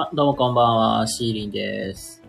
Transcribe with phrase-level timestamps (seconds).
[0.00, 2.22] あ、どうもこんばんは、シーリンです。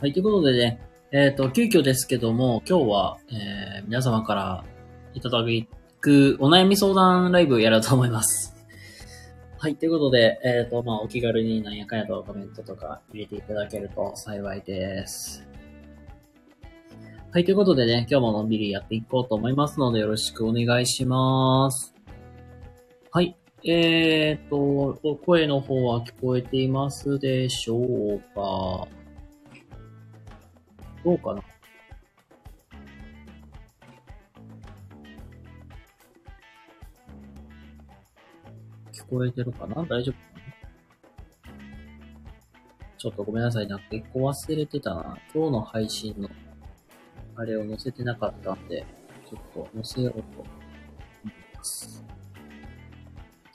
[0.00, 0.80] はい、ということでね、
[1.12, 4.64] えっ、と、急遽ですけども、今日は、えー、皆様から
[5.12, 5.44] いただ
[6.00, 8.56] くお悩み相談ライブをやろうと思います。
[9.58, 15.46] はい、ということで、えっ、と、まあ、お気軽になんやかんやとコメントとか入れていただけると幸いです。
[17.32, 21.94] はい、ということでね、今日ものんびりやっていこうと思いますので、よろしくお願いします。
[23.60, 28.88] はい、えーと、声の方は聞こえていますでしょうか？
[31.04, 31.42] どうかな？
[38.92, 39.74] 聞こえてるかな？
[39.82, 40.18] 大丈夫か
[41.44, 41.52] な？
[42.96, 43.66] ちょっとごめんなさい。
[43.66, 45.18] なんか一個忘れてたな。
[45.34, 46.30] 今日の配信の、
[47.36, 48.86] あれを載せてなかったんで、
[49.28, 50.48] ちょっと載せようと思い
[51.54, 52.02] ます。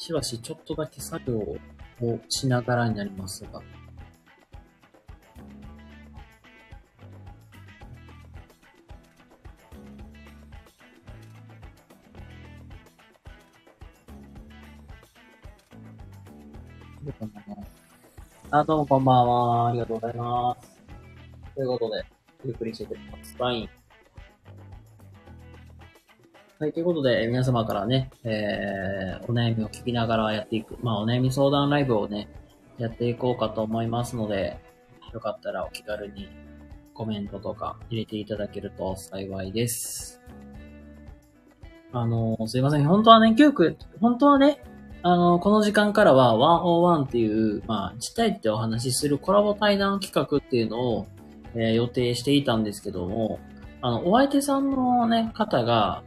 [0.05, 1.57] しばしちょっとだけ作業を
[2.29, 3.59] しながらになりますが。
[18.51, 19.69] あ、どうもこんばんは。
[19.69, 20.79] ありがとうございます。
[21.55, 22.05] ということで、
[22.45, 23.35] ゆっくりしててます。
[23.39, 23.74] ワイン。
[26.57, 32.29] はい、ということで、皆様からね、えー、お悩みを聞きながらやっていく、まあ、お悩み相談ライブをね、
[32.77, 34.57] やっていこうかと思いますので、
[35.11, 36.29] よかったらお気軽に
[36.93, 40.21] コメントとか入れていただけると幸いです。
[41.91, 42.85] あの、すいません。
[42.85, 44.63] 本当はね、教育、本当はね、
[45.03, 51.07] あの、この時間からは101っていう、まあ、実体ってお話しするコラボ対談企画っていうのを、
[51.53, 53.41] えー予定していたんですけども、
[53.81, 56.01] あの、お相手さんのね、方が、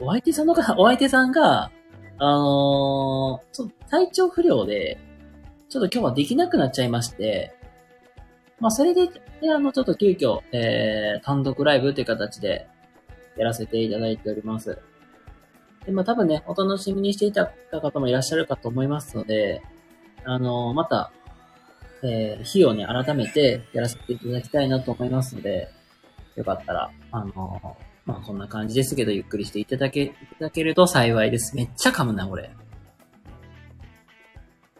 [0.00, 1.70] お相手さんの方、 お相手さんが、
[2.18, 4.98] あのーちょっと体調不良で、
[5.68, 7.54] ちょっと今日はできなくなっちゃいまして、
[8.58, 9.08] まあ、それで、
[9.40, 12.66] であの、ちょっと急遽、えー、単独ライブっていう形で
[13.36, 14.78] やらせていただいております。
[15.86, 17.50] で、まあ、多分ね、お楽しみにしていた
[17.80, 19.62] 方もいらっしゃるかと思いますので、
[20.24, 21.10] あのーまた、
[22.02, 25.68] えー、日をね、改めてやらせていただきたいなと思いますので、
[26.36, 31.54] よかったら、あのーまあこんな感じですけど、ゆっくりしていただけ、いただけると幸いです。
[31.56, 32.50] めっちゃ噛むな、これ。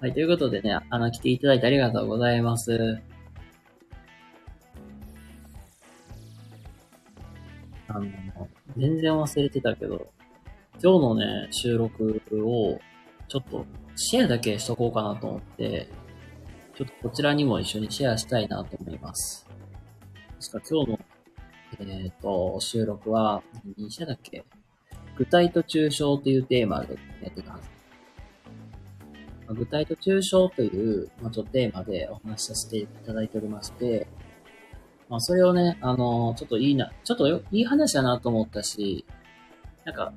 [0.01, 3.01] はい、ということでね、あの、来ていただいてありがとうございます。
[7.89, 8.07] あの、
[8.79, 10.11] 全然忘れてたけど、
[10.83, 12.81] 今日のね、収録を、
[13.29, 13.67] ちょっと、
[13.97, 15.89] シェアだけしとこうかなと思って、
[16.75, 19.47] ちょっとこちらにも一緒にシェアしたいなと思います。
[20.41, 21.01] 確か今日の
[21.79, 23.43] えっ、と、収録は、
[23.79, 24.45] 何社だっけ？
[25.17, 27.69] 具体と抽象というテーマでやってたはず。
[29.47, 34.07] まあ具体と抽象という、まあ、ちょっとテーマでお話しさせていただいておりまして、
[35.09, 39.05] まあ、それをね、あのちょっといいな、ちょっといい話だなと思ったし、
[39.85, 40.13] なんか、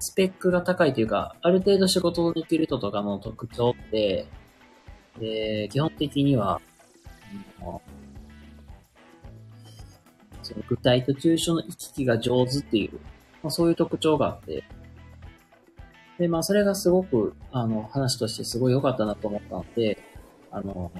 [0.00, 4.26] スペックが高いというか、ある程度仕事をできる人とかの特徴って、
[5.20, 6.60] で、基本的には、
[7.60, 7.80] あの
[10.44, 13.00] その具体と抽象の行き来が上手っていう、
[13.42, 14.64] まあ、そういう特徴があって、
[16.18, 19.98] で、まあ、それがすごく、あの、話としてすごい良かったなと思ったので、
[20.50, 20.92] あの、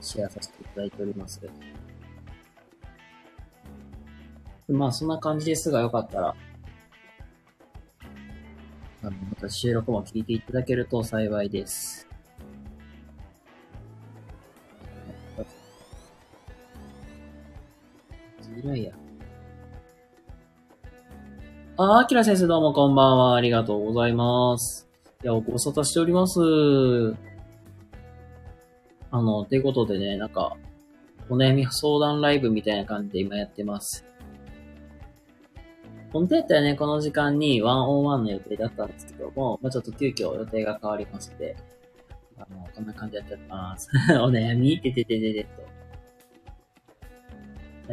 [0.00, 1.40] シェアさせていただいております。
[4.68, 6.36] まあ、そんな感じですが、よかったら、
[9.02, 12.05] あの、また収録も聞いていただけると幸いです。
[18.56, 18.92] ずらいや。
[21.76, 23.36] あー、アキラ先生どうもこんばんは。
[23.36, 24.88] ありがとうございます。
[25.22, 26.40] いや、ご無沙汰しております。
[29.10, 30.56] あの、ということでね、なんか、
[31.28, 34.06] お悩み相談ライブみたいな感じで今やってます。
[36.12, 41.56] 本当やったらね、この時間にワンオンワンの予定だったんですけども、まあ、ちょっと急遽予定が変わりまして、
[42.38, 43.90] あの、こんな感じでやっております。
[44.22, 44.80] お悩み？
[44.80, 45.65] てててててと。
[47.88, 47.92] え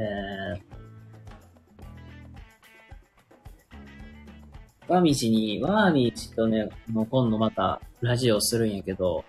[4.87, 9.23] ー、ワーミー氏に、ワーミー氏とね、もう今度またラジオするんやけど、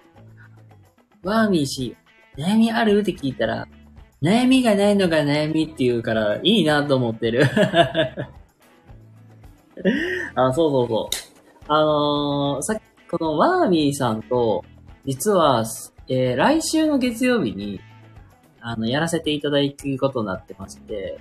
[1.22, 1.96] ワーミー氏、
[2.36, 3.00] 悩みある？
[3.00, 3.68] って聞いたら、
[4.22, 7.44] 悩みがないのが悩みって言うから、いいなと思ってる。
[10.34, 11.16] あ、そうそうそう。
[11.68, 12.80] あのー、さっき、
[13.10, 14.64] このワーミーさんと、
[15.04, 15.64] 実は、
[16.08, 17.80] えー来週の月曜日に、
[18.66, 21.20] あの、やらせていただくことになってまして、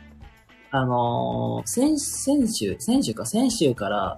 [0.72, 4.18] あのー先、先週、先週か、先週から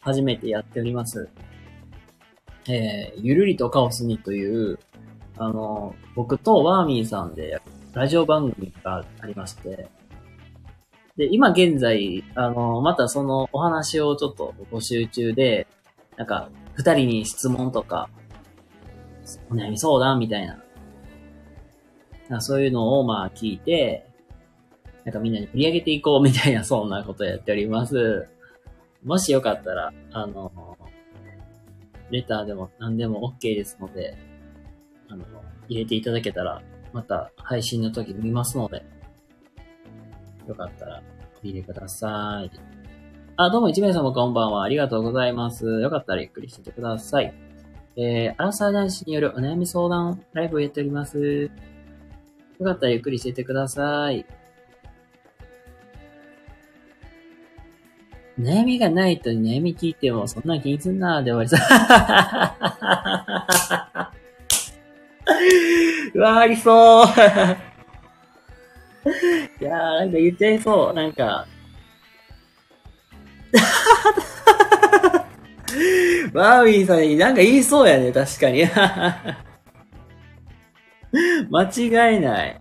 [0.00, 1.30] 初めてやっております。
[2.68, 4.78] えーゆるりとカオスにという、
[5.38, 7.62] あの、僕とワーミーさんで
[7.94, 9.88] ラジオ番組がありまして、
[11.16, 15.66] で、今現在、あの、またそのお話をちょっと募集中で、
[16.18, 18.10] なんか、二人に質問とか、
[19.50, 20.62] お悩み相談みたいな、
[22.30, 24.06] なそういうのをまあ聞いて、
[25.04, 28.28] なんかみんなに振り上げていこうみたいな、 そんなことやっております。
[29.04, 30.52] もしよかったら、あの、
[32.10, 34.16] レターでも何でも OK ですので、
[35.08, 35.24] あの、
[35.68, 36.62] 入れていただけたら、
[36.92, 38.84] また配信の時見ますので、
[40.46, 41.02] よかったら、
[41.42, 42.50] 入れてください。
[43.36, 44.62] あ、どうも一名様こんばんは。
[44.62, 45.80] ありがとうございます。
[45.80, 47.34] よかったらゆっくりしててください。
[47.96, 51.50] えー、アラサー男子によるお悩み相談ライブをやっております。
[52.60, 54.26] よかったらゆっくりしててください。
[58.38, 61.56] 悩みがないと悩み聞いてもそんな気にすんなーで終わりさ。
[66.14, 67.06] うわー、ありそう。
[67.10, 67.10] い
[69.64, 70.94] やー、なんか言っちゃいそう。
[70.94, 71.46] なんか。
[76.34, 78.68] バービーさんになんか言いそうやね、確かに。
[81.50, 82.60] 間違いない。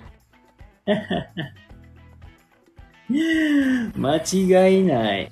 [3.96, 5.31] 間違いない。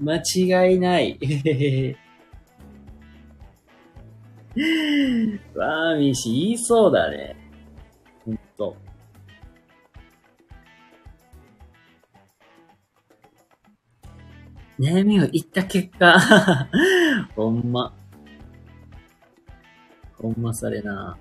[0.00, 1.18] 間違いない。
[5.54, 7.36] ワーミー氏言いそうだね。
[8.24, 8.76] ほんと。
[14.78, 16.18] 悩みを言った結果、
[17.34, 17.94] ほんま。
[20.18, 21.18] ほんまされな。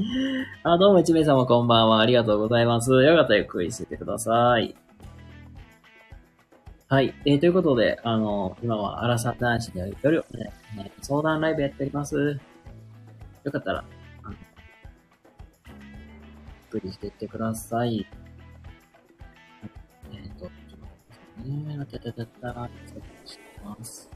[0.64, 2.00] あ、どうも一名様こんばんは。
[2.00, 2.90] ありがとうございます。
[2.90, 4.74] よかったらゆっくりしててください。
[6.88, 7.14] はい。
[7.24, 12.40] えー、ということで、あの、今はアラサ男子による、ね、ね相談ライブやっております。
[13.44, 13.84] よかったら、
[14.24, 14.38] あの、ゆ
[16.78, 18.04] っくりしていってください。
[20.12, 20.92] えっ、ー、と、ちょっと待
[21.40, 21.78] ってね。
[21.80, 22.68] あたたたた、
[23.64, 24.10] ます。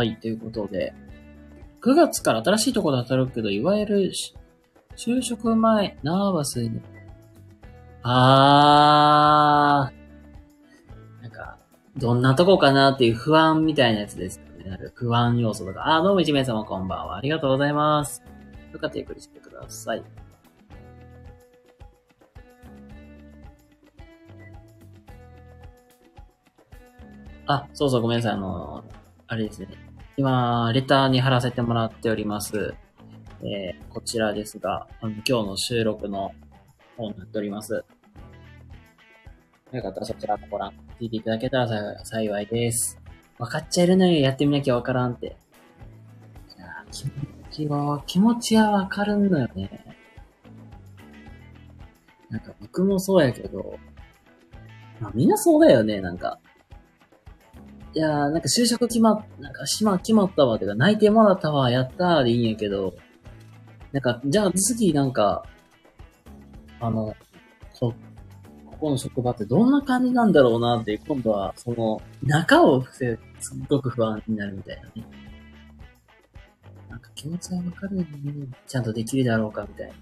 [0.00, 0.94] はい、ということで、
[1.82, 4.12] 9月から新しいところで働くけど、いわゆる、
[4.96, 6.80] 就職前、ナーバスに、
[8.02, 11.58] あー、なんか、
[11.98, 14.70] どんなとこかなっていう不安みたいなやつですよね。
[14.70, 15.96] なんか不安要素とか。
[15.96, 17.16] あー、どうも一名様こんばんは。
[17.16, 18.22] ありがとうございます。
[18.72, 20.02] よかったらゆっくりしてください。
[27.46, 28.32] あ、そうそう、ごめんなさい。
[28.32, 28.82] あの、
[29.26, 29.68] あれですね。
[30.16, 32.74] 今、レターに貼らせてもらっております。
[33.42, 36.32] えー、こちらですが、あの今日の収録の
[37.00, 37.84] 方になっております。
[39.72, 43.00] よかったらそちらもご覧、聞いていただけたら幸いです。
[43.38, 45.26] 分かっちゃいるのよ、やってみなきゃわからんって。
[45.26, 45.30] い
[46.60, 47.12] や気持
[47.50, 49.96] ちは、気持ちはわかるんだよね。
[52.28, 53.78] なんか僕もそうやけど、
[55.00, 56.38] まあみんなそうだよね、なんか。
[57.92, 62.94] いやー、なんか就職決まっ、なんか島決まったわ、てか内定もらったわ、やったーでいいんやけど、
[63.92, 65.44] なんか、じゃあ次なんか、
[66.80, 67.14] あの、
[67.78, 67.94] こ、
[68.66, 75.06] ここの職場ってどんな感じなんだろうなって、今度は、その、中を伏せ、すっごく不安になるみたいなね。
[76.88, 79.94] なんか気持ちはわかるのに、ちゃんとできるだろうかみたいな。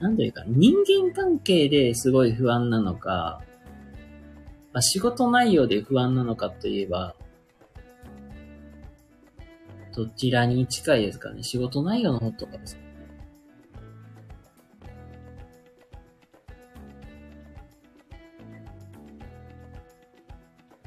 [0.00, 3.42] なんというか、人間関係ですごい不安なのか、
[4.72, 7.16] まあ、仕事内容で不安なのかといえば、
[9.98, 11.42] どちらに近いですかね？
[11.42, 12.88] 仕事内容の方とかですかね？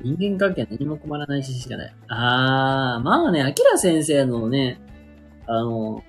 [0.01, 1.95] 人間関係は何も困らないししかない。
[2.07, 4.79] あー、まあね、アキラ先生のね、
[5.45, 6.01] あの、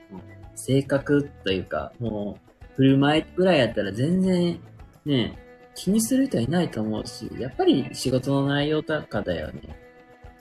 [0.55, 4.61] 性格というか、もう、振る舞いぐらいやったら全然、
[5.05, 5.37] ね、
[5.75, 9.82] 気にする人はいないと思うし、やっぱり仕事の内容とかだよね。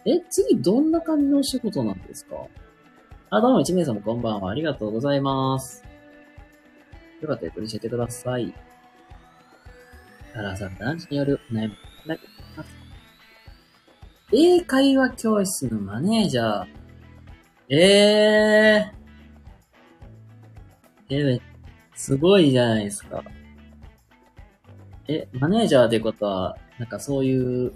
[0.03, 2.35] え、次どんな感じのお仕事なんですか？
[3.29, 4.49] あ、どうも一名様こんばんは。
[4.49, 5.83] ありがとうございます。
[7.21, 8.51] よかったらゆっくり教えてください。
[10.33, 11.75] タラさん、男子によるお悩み。
[14.33, 16.65] 英会話教室のマネージャー。
[17.69, 18.91] え
[21.09, 21.39] え、
[21.93, 23.23] すごいじゃないですか。
[25.07, 27.73] え、マネージャーってことは、なんかそういう、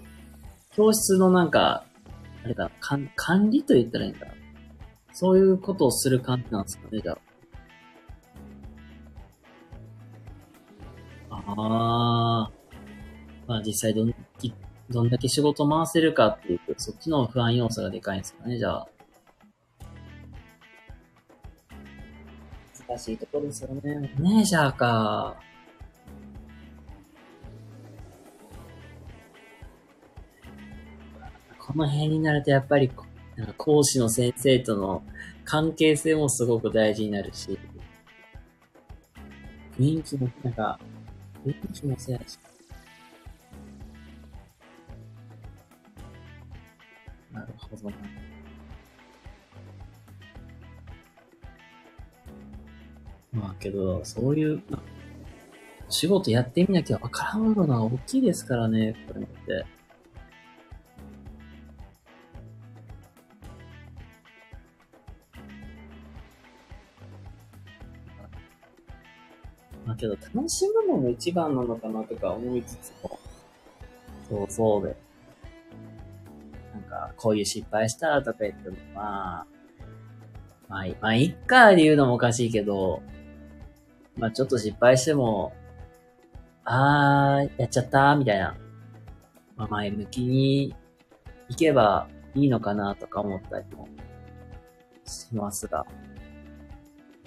[0.72, 1.84] 教室のなんか、
[2.46, 4.28] あれか、管管理と言ったらいいんだ。
[5.12, 7.18] そういうことをする感じなんですかね、じゃあ。
[11.28, 12.50] ああ。
[13.48, 14.14] まあ実際どん、
[14.90, 18.88] どんだけ仕事回せるかっていう、そっちの不安要素がでかいんですかね、じゃあ。
[22.88, 24.14] 難しいところですよね。
[24.20, 25.36] マネージャーか。
[31.66, 32.92] この辺になるとやっぱり、
[33.56, 35.02] 講師の先生との
[35.44, 37.58] 関係性もすごく大事になるし、
[39.76, 40.78] 雰囲気も、なんか、
[41.44, 42.38] 雰囲気もそうやし。
[47.32, 47.96] なるほどな。
[53.32, 54.62] まあけど、そういう、
[55.88, 59.75] 仕事やってみなきゃわからんのは大きいですからね、これって。
[69.86, 73.18] まあけど、楽しむのも一番なのかなとか思いつつも、
[74.28, 74.96] そうそうで。
[76.74, 79.46] なんか、こういう失敗したらとか言っても、まあ、
[80.68, 83.02] まあ、まあ、いっかで言うのもおかしいけど、
[84.16, 85.52] まあちょっと失敗しても、
[86.64, 88.56] あー、やっちゃったみたいな。
[89.56, 90.74] まあ前向きに
[91.48, 93.88] 行けばいいのかなとか思ったりも
[95.04, 95.86] しますが。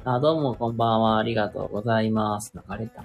[0.06, 1.18] あ、どうもこんばんは。
[1.18, 2.54] ありがとうございます。
[2.56, 3.04] 流れた。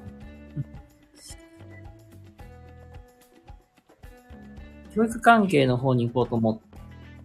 [4.95, 6.63] 教育関係の方に行こうと思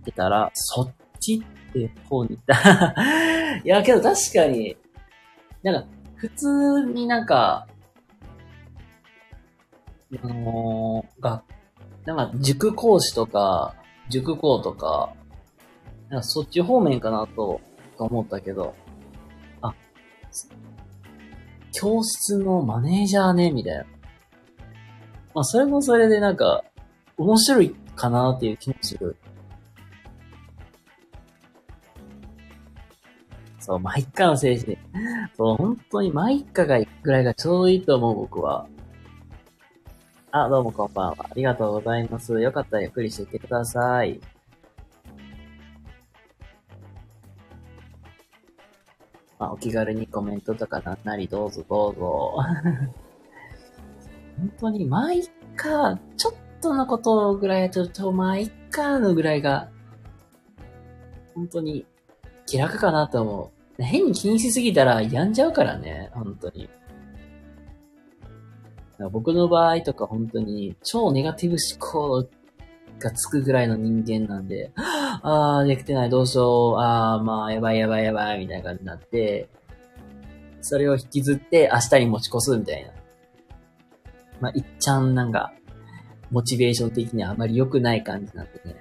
[0.01, 2.95] ってたら、そっちって方に行った。
[3.63, 4.75] いや、けど確かに、
[5.61, 7.67] なんか、普通になんか、
[10.23, 11.43] あのー、が、
[12.05, 13.75] なんか塾講師とか、
[14.09, 15.13] 塾講とか、
[16.09, 17.61] なんかそっち方面かなと、
[17.99, 18.73] と思ったけど、
[21.71, 23.85] 教室のマネージャーね、みたいな。
[25.33, 26.63] まあ、それもそれでなんか、
[27.17, 29.15] 面白いかなっていう気もする。
[33.59, 34.77] そう、マイッカの精神。
[35.37, 38.67] そう、本当にマイッカが行くぐらいがちょうどいいと思う、僕は。
[40.31, 41.15] あ、どうもこんばんは。
[41.19, 42.39] ありがとうございます。
[42.39, 44.19] よかったらゆっくりしていってください。
[49.39, 52.35] まあ、お気軽にコメントとかなんなりどうぞどうぞ。
[54.37, 55.23] 本当に、まあ、いっ
[55.55, 59.69] か、ちょっとのことぐらい、ちょっと、まあ、いっかのぐらいが、
[61.33, 61.85] 本当に
[62.45, 63.83] 気楽かなと思う。
[63.83, 66.69] 変に気にしすぎたら病んじゃうからね、本当に。
[69.11, 72.27] 僕の場合とか本当に超ネガティブ思考
[72.99, 74.73] がつくぐらいの人間なんで、
[75.21, 79.49] あー、できてない、どうしよう、あー、まあ、やばいやばいやばい、みたいな感じになって、
[80.61, 82.91] それを引きずって明日に持ち越すみたいな。
[84.39, 85.53] まあ、いっちゃんなんか、
[86.31, 88.75] モチベーション的にはあまり良くない感じになってね。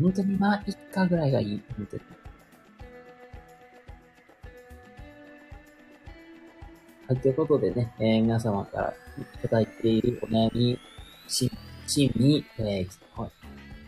[0.00, 1.62] 本当にまあ、一家ぐらいがいい。
[1.76, 2.02] 本当に。
[7.08, 8.94] はい、ということでね、えー、皆様から
[9.34, 10.78] いただいているお悩み、
[11.26, 11.50] し、
[11.88, 12.88] チームに、えー、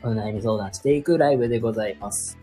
[0.03, 2.39] お悩み相談していくライブでございます。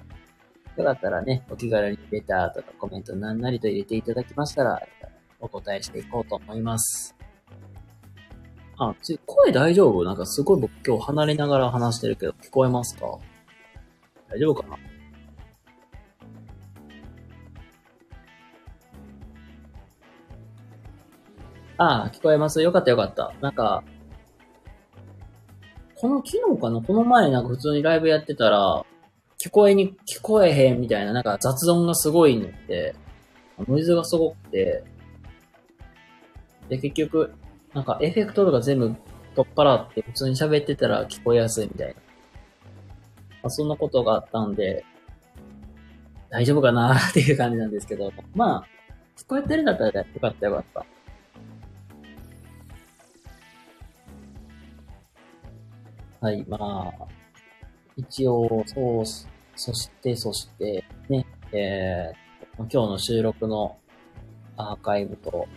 [0.77, 4.79] よかったらね、お気軽にレターとかコメント何なりと入れていただきましたら、
[5.39, 7.15] お答えしていこうと思います。
[8.77, 10.03] あ、つ声大丈夫？
[10.03, 13.17] なんかすごい僕今日離れながら話してるけど、聞こえますか？
[14.29, 14.77] 大丈夫かな？
[21.79, 22.61] ああ、聞こえます。
[22.61, 23.33] よかったよかった。
[23.41, 23.83] なんか、
[26.00, 26.82] この昨日かな？
[26.82, 28.86] この前なんか普通にライブやってたら、
[29.39, 32.96] 聞こえに、聞こえへんみたいな、なんか雑音がすごいのって、
[33.68, 34.84] ノイズがすごくて、
[36.70, 37.34] で、結局、
[37.74, 38.96] なんかエフェクトとか全部
[39.36, 41.94] 取っ払って普通に喋ってたら聞こえやすいみたいな。
[41.94, 44.86] まあ、そんなことがあったんで、
[46.30, 48.68] 大丈夫かなっていう感じなんですけど、まあ、
[49.18, 50.86] 聞こえてるんだったらよかったよかった。
[56.19, 57.07] はい、まあ、
[57.95, 59.05] 一応、そう、
[59.55, 63.77] そして、そして、ね、えー、今日の収録の
[64.55, 65.47] アーカイブと、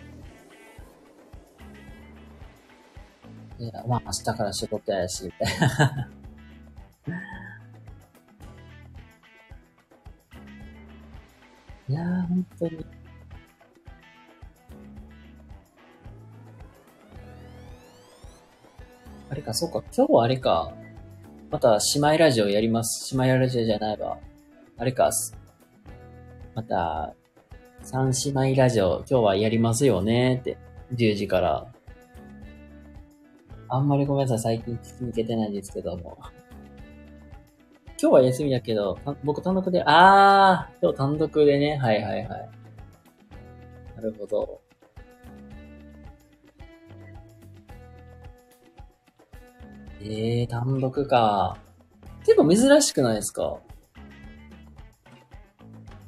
[3.59, 6.11] いや、まあ明日から仕事やし、みたいな
[11.89, 13.00] いやー本当に。
[19.31, 20.75] あれか、そうか、今日はあれか。
[21.51, 23.17] また、姉妹ラジオやります。
[23.17, 24.19] 姉妹ラジオじゃないわ。
[24.77, 25.09] あれか、
[26.57, 27.15] また、
[27.85, 30.59] 三姉妹ラジオ、今日はやりますよねって。
[30.95, 31.67] 10時から。
[33.69, 36.19] あんまりごめんなさい、最近聞きに行けてないんですけども。
[38.03, 42.51] 今日は休みだけど、僕単独で、あー、今日単独でね、はいはいはい。
[43.95, 44.60] なるほど。
[50.03, 51.59] えー、単独か。
[52.25, 53.61] 結構珍しくないですか？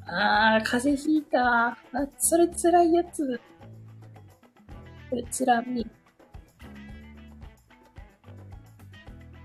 [0.07, 1.69] あー、風邪ひいた。
[1.69, 1.77] あ、
[2.19, 3.41] それ辛いやつ。
[5.09, 5.87] それ辛み。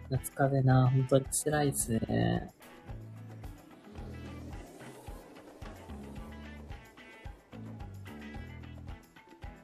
[0.09, 2.49] 夏風邪な、本当に辛いですね。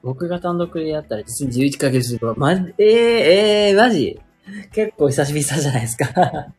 [0.02, 4.20] 僕が単独でやったら実に11ヶ月後、ま、えー、えー、マジ？
[4.72, 6.04] 結構久しぶりじゃないですか。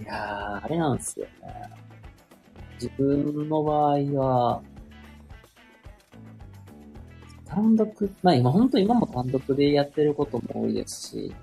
[0.00, 1.32] いやー、あれなんですよね。
[2.74, 4.62] 自分の場合は、
[7.46, 11.34] 単独、まあ今本当今も単独でやってることも多いですし、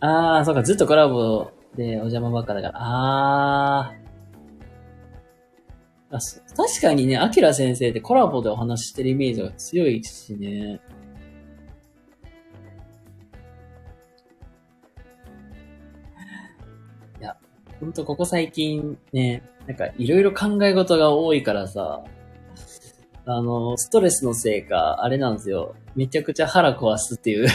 [0.00, 3.92] あー、そうか、ずっとコラボでお邪魔ばっかだから、あ。
[3.92, 4.01] あ
[6.56, 10.80] 確かにね、アキラ先生ってコラボでお話ししてるイメージが強いしね。
[17.20, 17.36] いや、
[17.80, 22.04] ほんとここ最近ね、なんかいろいろ考え事が多いからさ、
[23.24, 25.76] あの、ストレスのせいか、あれなんですよ。
[25.94, 27.46] めちゃくちゃ腹壊すっていう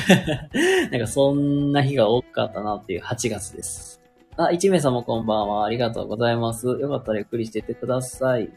[0.91, 4.01] なんかそんな日が多かったなっていう8月です。
[4.39, 5.65] あ、1名様こんばんは。
[5.65, 6.67] ありがとうございます。
[6.67, 8.45] よかったらゆっくりしてってください。
[8.47, 8.53] とい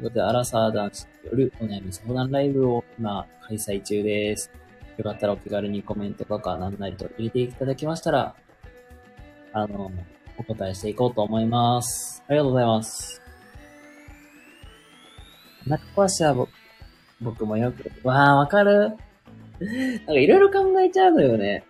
[0.00, 4.50] うことで、アラサー男子によるお悩み相談ライブを今開催中です。
[4.96, 8.34] よかったらお気軽にコメントとか何なりと入れていただきましたら、
[9.52, 9.92] あの、
[10.38, 12.22] お答えしていこうと思います。
[12.26, 13.20] ありがとうございます。
[15.66, 16.48] お腹壊しは僕
[17.20, 18.72] 僕もよく、わあ、わかる？
[18.80, 21.62] なんかいろいろ考えちゃうのよね。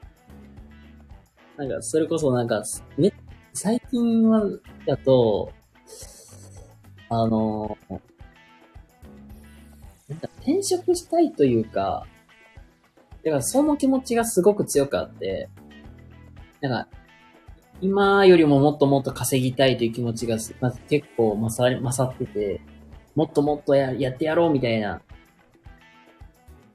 [1.56, 2.62] なんか、それこそなんか、
[2.96, 3.12] め、
[3.54, 4.42] 最近は、
[4.84, 5.52] だと、
[7.08, 7.78] あの、
[10.08, 12.04] なんか転職したいというか、
[13.22, 15.48] だからその気持ちがすごく強くあって、
[16.60, 16.88] なんか、
[17.80, 22.60] 今よりももっともっと稼ぎたいという気持ちが、ま結構勝り、勝ってて、
[23.14, 25.00] もっともっとややってやろうみたいな。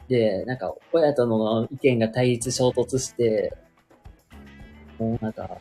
[0.08, 3.54] で、なんか、親との意見が対立衝突して、
[4.98, 5.60] もうなんか、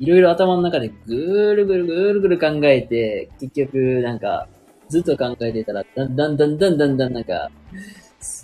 [0.00, 4.48] いろいろ頭の中でぐーるぐるぐるぐる考えて、結局、なんか、
[4.88, 7.50] ずっと考えてたら、だんだんだんだんだんだんなんか、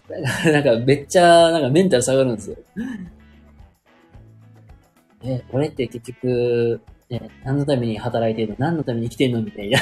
[0.53, 2.57] なんかめっちゃ、なんかメンタル下がるんですよ。
[5.25, 8.57] え、俺って結局、ね、何のために働いてんの？
[8.59, 9.40] 何のために生きてんの？
[9.42, 9.81] みたいな。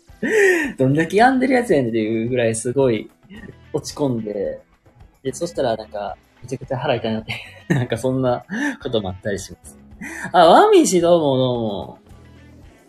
[0.78, 3.10] どんだけ病んでるやつやねんっていうぐらいすごい
[3.74, 4.60] 落ち込んで、
[5.22, 7.34] で、そしたらなんか、めちゃくちゃ腹痛いなって、
[7.74, 8.44] なんかそんな
[8.82, 9.85] こともあったりします。
[10.32, 11.98] あ、ワミシどうもどうも。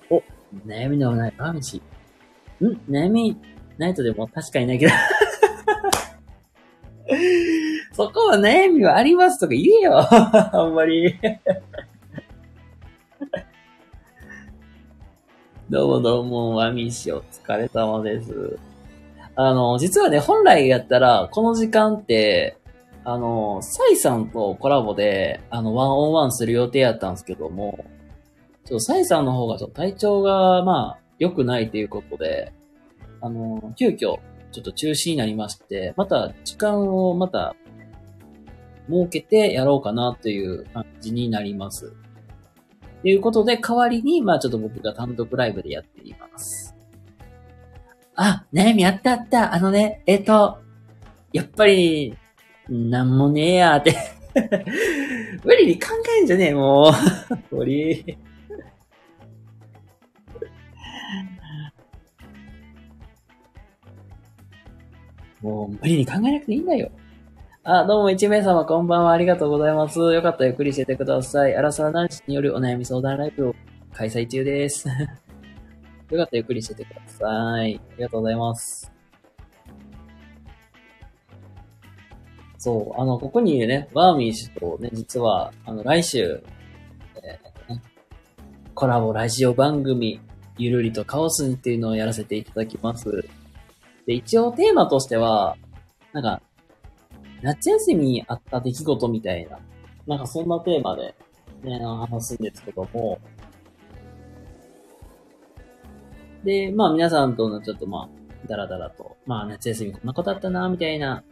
[0.10, 0.24] お、
[0.68, 1.82] 悩みでもない、ワミシ。
[2.60, 2.66] ん？
[2.90, 3.38] 悩み
[3.78, 4.92] ないとでも確かにないけど。
[7.94, 10.00] そこは悩みはありますとか言えよ。
[10.14, 11.18] あんまり。
[15.70, 18.60] どうもどうも、ワミシお疲れ様です。
[19.36, 22.58] あの、実はね、本来やったら、この時間って、
[23.10, 27.86] あの、サイさんとコラボで、あの、ワンオンワンする予定やったんですけども、
[28.66, 32.52] ちょっとサイさんの方がちょっと体調が、まあ、良くないということで、
[33.22, 34.18] あの、急遽、ちょ
[34.60, 37.56] っと中止になりまして、また、時間をまた、
[38.90, 41.94] 設けてやろうかなという感じになります。
[43.04, 46.76] ということで、代わりに、まあちょっと僕が単独ライブでやっています。
[48.16, 49.54] あ、悩みあったあった。
[49.54, 50.58] あのね、えっ、と、
[51.32, 52.18] やっぱり、
[52.70, 53.96] なんもねえやーって。
[55.44, 57.38] 無理に考えんじゃねえ、もう。
[57.50, 58.18] 鳥。
[65.42, 66.92] もう無理に考えなくていいんだよ。
[67.64, 69.12] あ、どうも一名様こんばんは。
[69.12, 70.00] ありがとうございます。
[70.00, 71.56] よかったらゆっくりしててください。
[71.56, 73.56] アラサー男子によるお悩み相談ライブを
[73.94, 74.88] 開催中です。
[74.88, 75.08] よかっ
[76.10, 77.26] たらゆっくりしててくださ
[77.66, 77.80] い。
[77.92, 78.97] ありがとうございます。
[82.68, 86.44] そう、あの、ここにいるね、ワーミー氏とね、実は、あの、来週、
[87.24, 87.82] えーね、
[88.76, 90.20] コラボラジオ番組、
[90.58, 93.26] ゆるりとカオスにっていうのをやらせていただきます。
[94.06, 95.56] で、一応テーマとしては、
[96.12, 96.42] なんか、
[97.42, 99.60] 夏休みにあった出来事みたいな、
[100.06, 101.16] なんかそんなテーマで、
[101.64, 103.18] ね、話すんですけども、
[106.44, 108.10] で、まあ皆さんとのちょっとま
[108.44, 111.24] あ、だらだらと、まあ夏休みこんなことあったな、みたいな、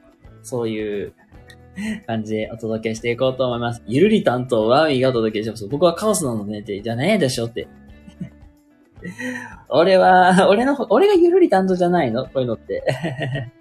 [0.42, 1.14] そういう
[2.08, 3.84] 感じでお届けしていこうと思います。
[3.88, 5.68] ゆるり担当はミがお届けします。
[5.68, 7.68] 僕はカオスなのねって、じゃねえでしょって。
[9.70, 12.26] 俺は、俺の、俺がゆるり担当じゃないの？
[12.26, 12.84] こういうのって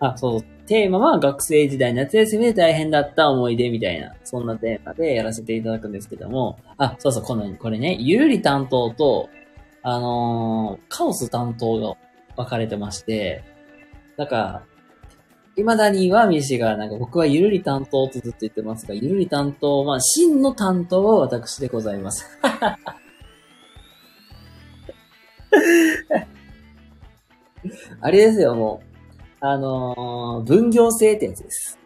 [0.00, 0.42] あ、そう。
[0.66, 9.30] テーマは学生時代夏休みで大変だった思い出みたいな、そんなテーマでやらせていただくんですけども、あ、そうそう、この、これね、ゆるり担当と、
[9.90, 11.94] あのー、カオス担当が
[12.36, 13.42] 分かれてまして、
[14.18, 14.62] だから、
[15.56, 22.26] 未だにワーミー氏が、なんか僕はゆるり担当とずっと言ってますが、ゆるり担当、まあ、真の担当は私でございます。
[28.02, 28.86] あれですよ、もう。
[29.40, 31.78] あのー、分業制ってやつです。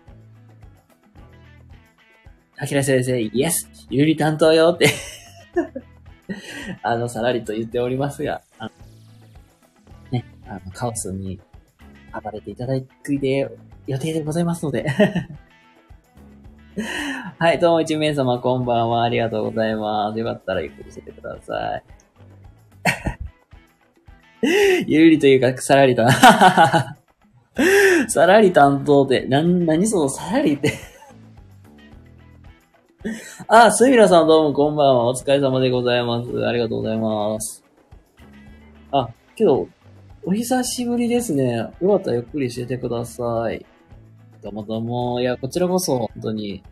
[2.57, 4.89] あきら先生、イエスゆるり担当よって
[6.83, 8.71] あの、さらりと言っておりますが、あの
[10.11, 11.41] ね、あの、カオスに
[12.23, 13.51] 暴れていただくで、
[13.87, 14.87] 予定でございますので
[17.39, 19.03] はい、どうも一名様こんばんは。
[19.03, 20.19] ありがとうございます。
[20.19, 21.83] よかったらゆっくりしててください。
[24.87, 26.09] ゆりというか、さらりと。
[28.09, 30.73] さらり担当で、な、なにそのさらりって
[33.49, 35.09] あ、すみらさんどうもこんばんは。
[35.09, 36.47] お疲れ様でございます。
[36.47, 37.65] ありがとうございます。
[38.93, 39.67] あ、けど、
[40.25, 41.69] お久しぶりですね。
[41.81, 43.67] よかったらゆっくりしててください。
[44.41, 45.21] どうもどうも。
[45.21, 46.49] いや、こちらこそ、本当に。
[46.51, 46.63] い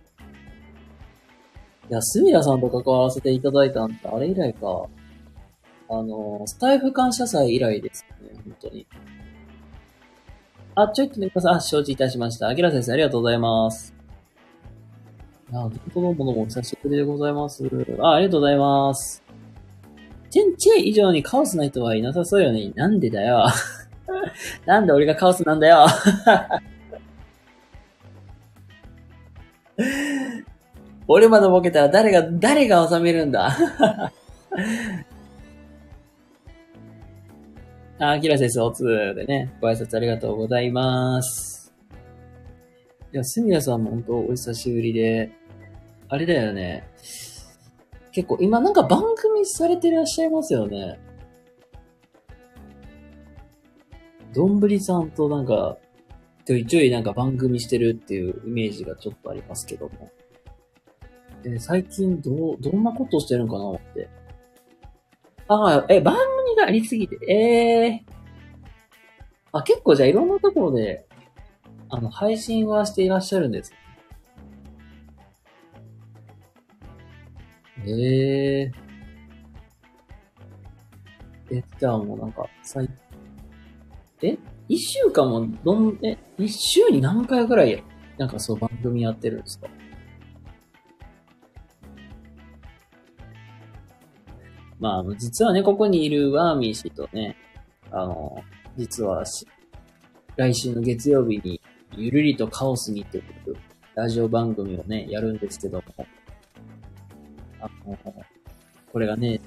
[1.89, 4.87] や、すみらさんと関わらせていただいたんって、あれ以来か。
[5.89, 8.87] あの、スタイフ感謝祭以来ですね、本当に。
[10.77, 11.55] あ、ちょいとね、ください。
[11.55, 12.47] あ、承知いたしました。
[12.47, 14.00] あきら先生、ありがとうございます。
[15.53, 17.65] あ、どこのものもお久しぶりでございます。
[18.01, 19.23] あ、ありがとうございます。
[20.31, 22.71] チェンチェ以上にカオスな人はいなさそうよね。
[22.77, 23.47] なんでだよ。
[24.65, 25.87] なんで俺がカオスなんだよ。
[31.09, 33.59] 俺までボケたら誰が、誰が収めるんだ
[37.99, 38.85] あ、キラ先生、おつ
[39.17, 41.75] でね、ご挨拶ありがとうございます。
[43.13, 45.33] いや、すみやさんも本当お久しぶりで、
[46.11, 46.85] あれだよね。
[48.13, 50.99] 結構、今なんか番組されてらっしゃいますよね。
[54.35, 55.79] どんぶりさんとなんか、
[56.45, 60.11] ちょいちょいなんか番組してるっていうイメージがちょっとありますけども。
[61.45, 64.09] え最近どう、どんなことをしてるのかなって。
[65.47, 68.13] ああ、え、番組がありすぎて、ええー、
[69.53, 71.07] あ、結構じゃあいろんなところで、
[71.89, 73.73] あの、配信はしていらっしゃるんです。
[77.87, 81.57] ええー。
[81.59, 82.89] え、じゃあもうなんか、最、
[84.23, 84.39] え？
[84.69, 87.83] 一週間もどん、え、一週に何回ぐらい、
[88.19, 89.67] なんかそう番組やってるんですか？
[94.79, 97.37] まあ、実はね、ここにいるワーミー氏とね、
[97.91, 98.43] あの、
[98.77, 99.47] 実はし
[100.37, 101.61] 来週の月曜日に、
[101.97, 103.25] ゆるりとカオスにっていう
[103.95, 106.07] ラジオ番組をね、やるんですけども、
[107.61, 107.99] あの、
[108.93, 109.41] これがね、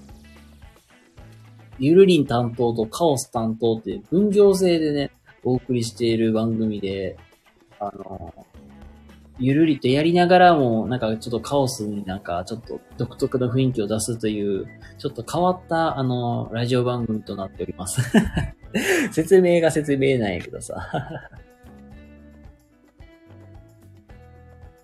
[1.79, 5.11] ゆるりん担当とカオス担当って分業制でね、
[5.43, 7.17] お送りしている番組で、
[7.79, 8.33] あの、
[9.39, 18.01] ゆるりとやりながらも、なんかちょっとカオスになんかちょっと独特の雰囲気を出すという、ちょっと変わった、あの、ラジオ番組となっております。
[19.11, 20.75] 説明が説明ないけどさ。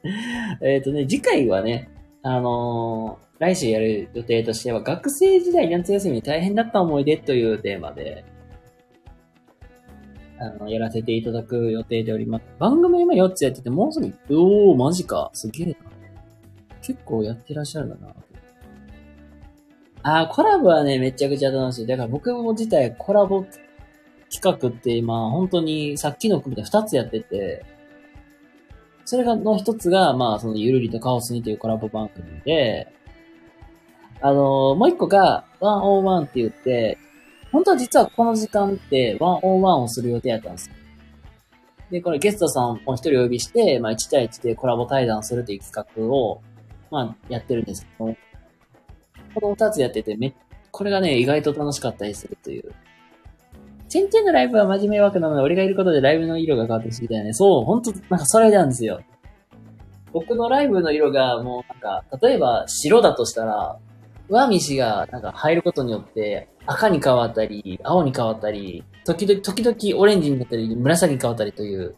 [0.62, 1.90] えっとね、次回はね、
[2.22, 8.26] あのー、来週やる予定としては、学生時代夏休み大変だった思い出というテーマで、
[10.40, 12.46] あの、やらせていただく予定でおります。
[12.60, 15.30] 番組今4つやってて、もうすぐ、おー、マジか。
[15.34, 15.76] すげえな。
[16.82, 18.14] 結構やってらっしゃるんだな。
[20.04, 21.88] あー、コラボはね、めちゃくちゃ楽しい。
[21.88, 23.46] だから僕も自体コラボ
[24.30, 27.66] 企画って今、本当にさっきの組で2つやってて、
[29.10, 32.94] それがの一つが、まあ、そのゆるりとカオスにというコラボ番組で、
[34.22, 37.00] あのー、もう一個が、101って言って、
[37.52, 40.76] 本当は実はこの時間ってワンオンワンをする予定やったんですよ。
[41.90, 46.44] で、これゲストさんを一人お呼びして、まあ1対1でコラボ対談するという企画を、
[46.92, 48.16] まあやってるんですけど、
[49.34, 50.36] この二つやっててめ、
[50.70, 52.76] これがね、意外と楽しかったりするという。
[53.90, 57.34] チェンチェンのライブは真面目枠なので、俺がいることでライブの色が変わって知りたいね。
[57.34, 59.02] そう、ほんと、なんかそれなんですよ。
[60.14, 63.78] 僕のライブの色がもうなんか、例えば白だとしたら、
[64.30, 71.96] 上道がなんか入ることによって赤に変わったり、青に変わったり、時々、時々オレンジになったり、紫に変わったりという、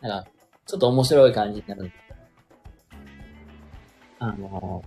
[0.00, 0.30] なんか、
[0.64, 1.92] ちょっと面白い感じになる。
[4.18, 4.82] あの、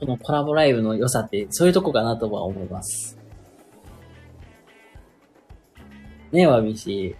[0.00, 3.17] このコラボライブの良さってそういうとこかなとは思います。
[6.32, 7.16] ねえ、わびし。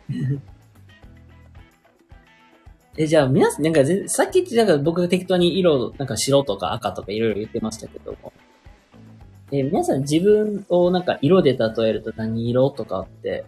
[2.96, 8.32] え、じゃあ皆さん、なんかぜさっきってなんか僕が適当に色、なんか白とか赤とかいろいろ言ってましたけども。
[9.50, 13.44] え、皆さん自分をなんか色で例えると何色とかって、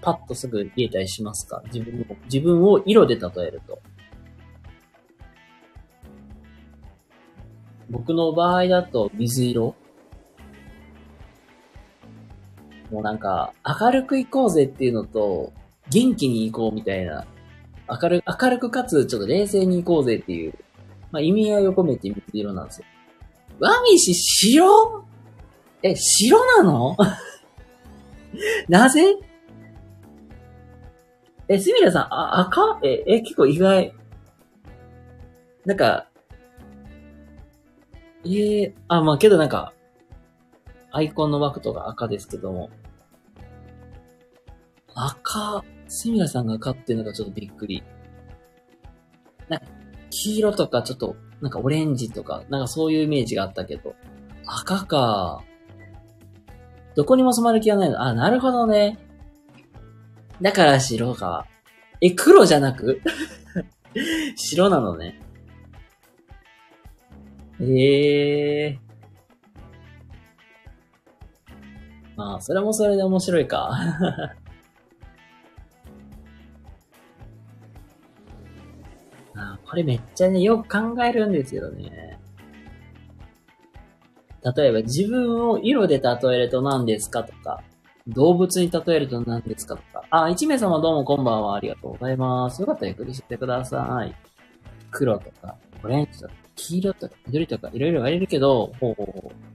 [0.00, 1.62] パッとすぐ言えたりしますか？
[1.72, 3.78] 自分を、自分を色で例えると。
[7.90, 9.74] 僕の場合だと水色
[12.92, 15.52] もうなんか、明るく行こうぜっていうのと、
[15.90, 17.26] 元気に行こうみたいな
[17.88, 20.54] 明る、明るくかつ、ちょっと冷静に行こうぜっていう、
[21.10, 22.86] まあ、意味合いを込めて水色なんですよ。
[23.58, 25.04] ワミシ白
[25.82, 26.96] え、白なの？
[28.68, 29.16] なぜ？
[31.48, 32.78] え、すみれさん、あ、赤？
[32.82, 33.94] え、え、結構意外。
[35.64, 36.08] なんか、
[38.24, 39.72] えー、あ、まあけどなんか、
[40.92, 42.70] アイコンの枠とか赤ですけども。
[44.94, 47.82] 赤、セミラさんが勝ってるのがちょっとびっくり。
[49.48, 49.66] なんか、
[50.10, 53.94] 黄色とかちょっと、なんかオレンジとか、なんかそういうイメージがあったけど、
[54.46, 55.42] 赤か。
[56.94, 58.02] どこにも染まる気がないの。
[58.02, 58.98] あ、なるほどね。
[60.40, 61.46] だから白か。
[62.00, 63.00] え、黒じゃなく？
[64.36, 65.20] 白なのね。
[67.60, 68.92] ええー。
[72.16, 73.70] まあ、それもそれで面白いか。
[79.72, 82.18] これめっちゃね、よく考えるんですよね。
[84.54, 87.62] 例えば自分を色で例えると何ですかとか、
[88.06, 90.04] 動物に例えると何ですかとか。
[90.10, 91.54] あ、一名様どうもこんばんは。
[91.56, 92.60] ありがとうございます。
[92.60, 94.14] よかったらゆっくりしてください。
[94.90, 99.51] 黒とか、オレンジとか、黄色とか、緑とか、いろいろ言われるけど、ほうほうほう。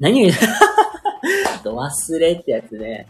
[0.00, 0.34] 何を言う
[1.62, 3.06] と忘れってやつね。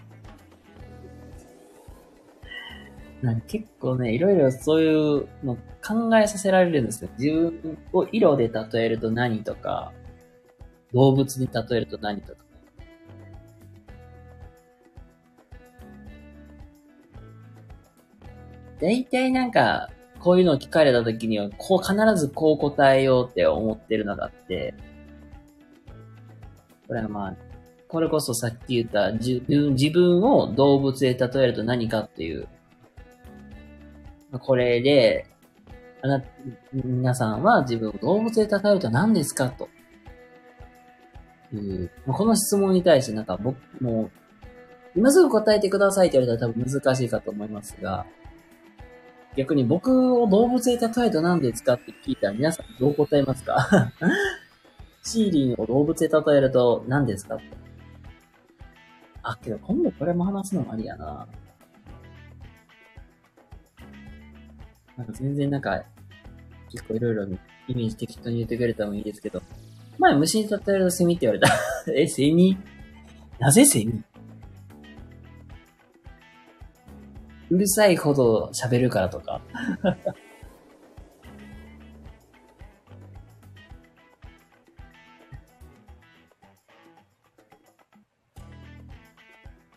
[3.23, 7.11] なん結構ね、いろいろそういうの考えさせられるんですよ。
[7.19, 9.93] 自分を色で例えると何とか、
[10.93, 12.45] 動物に例えると何とか。
[18.81, 24.75] 大体なんか、こういうのを聞かれた時には、こう必ずこう答えようって思ってるのがあって、
[26.91, 27.37] これはまあ、
[27.87, 32.49] これこそさっき言った自分自分を動物で例えると何かっていう。
[34.41, 35.25] これで、
[36.03, 36.25] あな、
[36.75, 39.69] 皆さんは自分を動物で例えると何ですかと。
[41.55, 41.93] いう。
[42.09, 44.11] この質問に対してなんか僕も、
[44.97, 48.05] 今すぐ答えてくださいって言われたら多分難しいかと思いますが、
[49.37, 53.93] 逆に僕を動物で例えると何ですかって聞いたら皆さんどう答えますか？
[55.03, 57.39] シーリンを動物で例えると何ですか？
[59.23, 61.27] あ、けど今度これも話すのもありやな。
[64.97, 65.83] なんか全然なんか、
[66.71, 67.29] 結構いろいろイ
[67.75, 69.43] メージ適当に言ってくれたもいいですけど、
[69.99, 71.49] 前虫に例えるとセミって言われた。
[71.95, 72.57] え、セミ？
[73.39, 74.03] なぜセミ？
[77.51, 79.41] うるさいほど喋るからとか。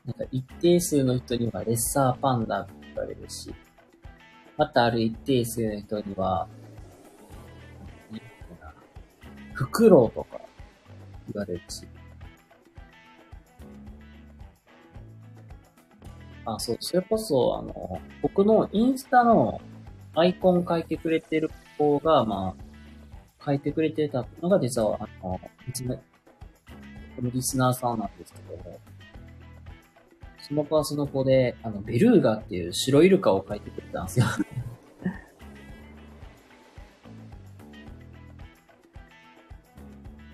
[0.05, 3.53] なんか一定数の人にはレッサーパンダって言われるし、
[4.57, 6.47] またある一定数の人には、
[9.53, 10.41] フクロウとか
[11.33, 11.87] 言われるし。
[16.45, 19.61] あ、そう、それこそ、あの、僕のインスタの
[20.15, 22.55] アイコン書いてくれてる子が、ま
[23.39, 26.01] あ、書いてくれてたのが実は、あの、別の、こ
[27.21, 28.79] のリスナーさんなんですけども、
[30.45, 34.25] その子はその子で、あの、ベルーガっていう白イルカを描いてくれたんですよ。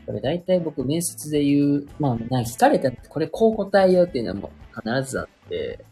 [0.08, 5.86] これ大体僕面接で言う、まあ、なんか聞かれたらこれこう答えようっていうのはもう必ずあって、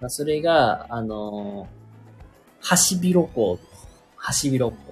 [0.00, 3.58] まあ、それが、あのー、ハシビロコウ。
[4.14, 4.91] ハシビロコ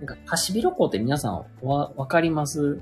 [0.00, 2.80] なんか、ハシビロコって皆さんわ、わかります？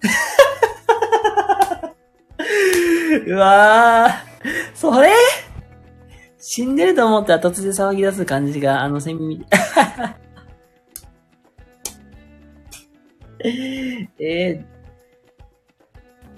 [3.26, 5.10] うわー、それ？
[6.38, 9.46] 死んでると思ったら突然騒ぎ出す感じが、あのセミみ、
[14.18, 14.64] えー、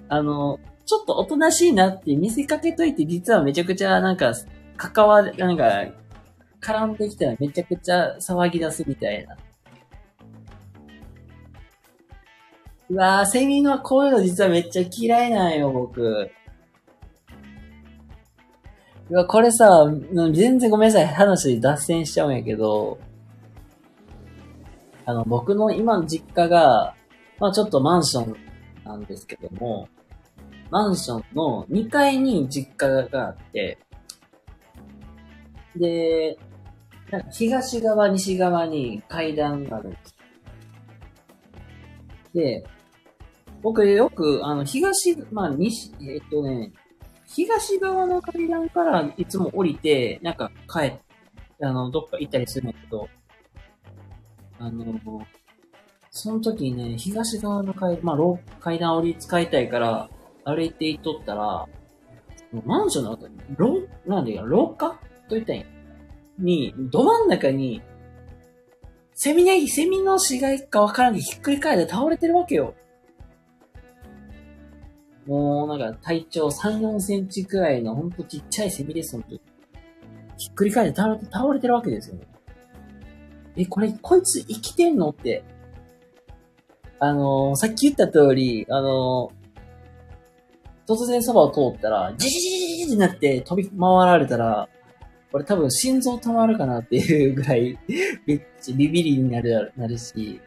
[0.08, 4.32] あの、ちょっとおとなしいなって見せかけといて、実はめちゃくちゃなんか、
[4.76, 5.84] 関わ、なんか、
[6.62, 9.36] 絡んできたらめちゃくちゃ騒ぎ出すみたいな。
[12.88, 16.30] うわー、セミのこういうの実はめっちゃ嫌いなんよ、僕。
[19.10, 19.90] うわ、これさ、
[20.32, 21.06] 全然ごめんなさい。
[21.06, 22.98] 話脱線しちゃうんやけど、
[25.04, 26.94] あの、僕の今の実家が、
[27.38, 28.36] まあちょっとマンション
[28.84, 29.88] なんですけども、
[30.70, 33.78] マンションの2階に実家があって、
[35.76, 36.38] で、
[37.30, 40.16] 東側、西側に階段があるんです。
[42.34, 42.64] で、
[43.62, 46.72] 僕よく、あの、東、まあ西、えっとね、
[47.26, 50.92] 東側の階段からいつも降りて、なんか帰っ、
[51.62, 53.08] あの、どっか行ったりするんだけど、
[54.58, 55.00] あの、
[56.10, 58.16] その時ね、東側の階、まあ、
[58.60, 60.08] 階段降り使いたいから、
[60.44, 61.66] 歩いて行っとったら、
[62.64, 64.98] マンションの後に、廊、なんでや、廊下と
[65.30, 65.64] 言ったんや。
[66.38, 67.82] に、ど真ん中に、
[69.14, 72.74] セミね、セミの死骸かわからんけど、ひっくり返って倒れてるわけよ。
[75.26, 79.36] もう、なんか、体長3、4センチくらいの、ほんとちっちゃいセミです、ほんと。
[80.36, 82.26] ひっくり返って倒れて、倒れてるわけですよね。
[83.56, 85.44] え、これ、こいつ生きてんのって。
[86.98, 94.68] あのー、さっき言った通り、あのー、突然そばを通ったら、ジジジジジってなって飛び回られたら、
[95.32, 97.78] 俺多分心臓止まるかなっていうぐらい、
[98.26, 100.40] めっちゃビビりになる、なるし、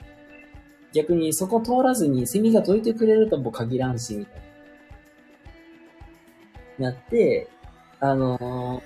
[0.94, 4.42] 逆にそこ通らずにセミがどいてくれるとも限らんし、みたい
[6.80, 6.92] な。
[6.92, 7.48] なって、
[8.00, 8.82] あの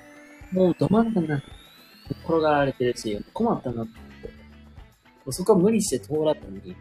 [0.54, 1.46] ー、もうど真ん中になって
[2.24, 3.92] 転がられてるし、困ったなって。
[5.32, 6.76] そこは無理して通らずに、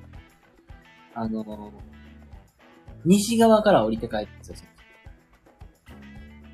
[1.14, 1.70] あのー、
[3.04, 4.56] 西側から降りて帰ってんですよ。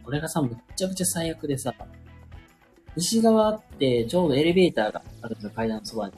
[0.03, 1.75] これがさ、むっちゃくちゃ最悪でさ、
[2.97, 6.13] 西側ってちょうどエレベーターがあるんですよ、階段のそばに。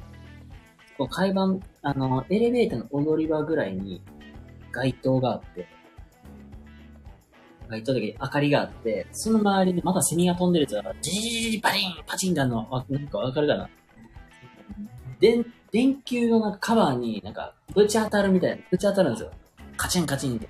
[0.99, 4.03] この階段、あの、エレベーターの踊り場ぐらいに
[4.73, 5.67] 街灯があって、
[7.69, 13.69] 街灯だけ明かりがあって、その周りにまたセミが飛んでるやつが、ジジジパリンパチンってあるの、なんかわかるかな？
[15.19, 19.33] 電、電球のなんかカバーになんかぶち当たるみたいな、ぶち当たるんですよ。
[19.77, 20.49] カチンカチンって。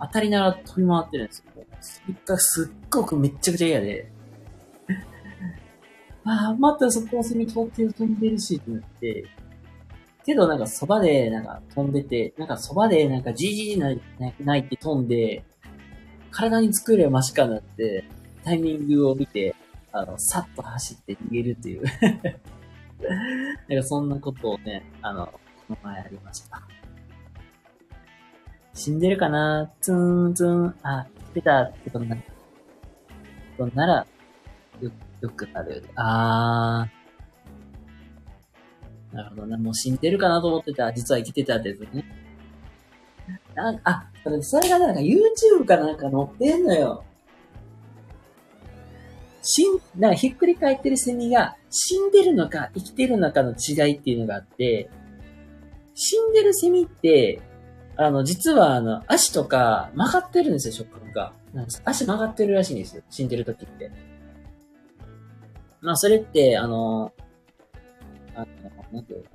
[0.00, 1.44] 当たりながら飛び回ってるんですよ。
[1.80, 4.10] それがすっごくめっちゃくちゃ嫌で。
[6.26, 9.24] ああ、またそこはセミ通って飛んでるしってなって。
[10.24, 14.00] けどなんかそばでなんか飛んでて、なんかそばでなんかじじじ泣
[14.60, 15.44] いって飛んで、
[16.32, 18.04] 体に作ればマシかなって、
[18.44, 19.54] タイミングを見て、
[19.92, 21.84] あの、さっと走って逃げるっていう。
[23.68, 26.60] なんかそんなことをね、あの、この前ありました。
[28.74, 32.22] 死んでるかなツーンツーン、あ、来てたってことになる。
[33.56, 34.06] となら、
[35.20, 35.84] よ、くなる。
[35.94, 39.16] あー。
[39.16, 39.56] なるほどね。
[39.56, 40.92] もう死んでるかなと思ってた。
[40.92, 42.04] 実は生きてたってやつね。
[43.54, 47.04] なんあ、それそれがなんか YouTube かなんか載ってんのよ。
[49.42, 54.90] 死ん、なんかひっくり返ってるセミが死んでるのか生きてるのかの違いっていうのがあって、
[55.94, 57.40] 死んでるセミって、
[57.96, 61.32] あの、実はあの、足とか曲がってるんですよ、触覚が。
[61.54, 63.90] なんか足曲がってるらしいんですよ、死んでる時って。
[65.86, 67.12] まあ、それって、あの、
[68.34, 68.46] あの、
[68.92, 69.30] なんていうか。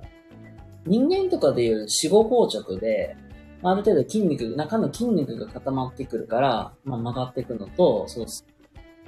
[0.84, 3.16] 人間とかでいう死後硬直で、
[3.62, 8.26] まあある程度筋肉、中の筋肉が固まってくるから、まあ、曲がっていくのと、そう、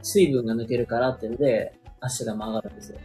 [0.01, 2.99] 水分が抜けるからっていうので、足が曲がるんですよ。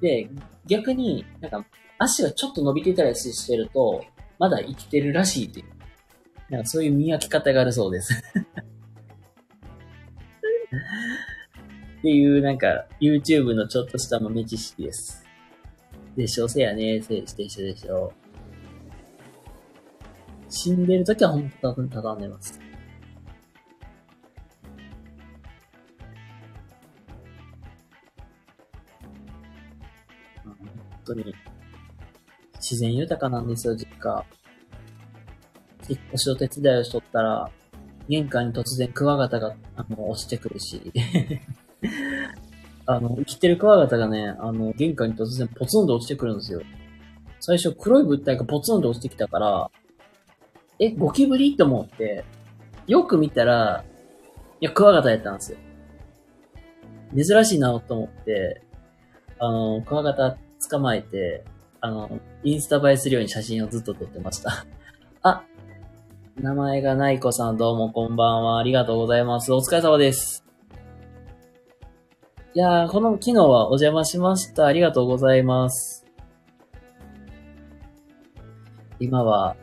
[0.00, 0.28] で、
[0.66, 1.64] 逆に、なんか、
[1.98, 4.04] 足がちょっと伸びてたりしてると、
[4.40, 5.66] まだ生きてるらしいっていう。
[6.50, 8.20] なんかそういう見分け方があるそうです。
[12.02, 15.24] っていう、なんか、YouTube のちょっとした豆知識です。
[16.16, 18.12] でしょ、せやね、せしてしょでしょ？
[20.48, 22.60] 死んでるときはほんと畳んでます。
[30.44, 30.56] 本
[31.04, 31.32] 当に。
[32.54, 34.26] 自然豊かなんですよ、実家。
[35.88, 37.48] 引っ越しを手伝いをしとったら、
[38.08, 40.92] 玄関に突然クワガタが、あの、落ちてくるし。
[42.86, 46.62] あの、生きてるクワガタがね、あの、玄関に突然ポツンと落ちてくるんですよ。
[47.40, 49.70] 最初黒い物体がポツンと落ちてきたから、
[50.78, 51.56] え、ゴキブリ？
[51.56, 52.24] と思って、
[52.86, 53.84] よく見たら、
[54.60, 55.58] いや、クワガタやったんですよ。
[57.16, 58.62] 珍しいなと思って、
[59.38, 60.36] あの、クワガタ
[60.68, 61.44] 捕まえて、
[61.80, 64.66] あの、インスタ映えするように写真をずっと撮ってました。
[65.22, 65.44] あ、
[66.40, 68.58] 名前がない子さんどうもこんばんは。
[68.58, 69.52] ありがとうございます。
[69.52, 70.41] お疲れ様です。
[72.54, 74.66] いやー、この昨日はお邪魔しました。
[74.66, 76.04] ありがとうございます。
[79.00, 79.56] 今は、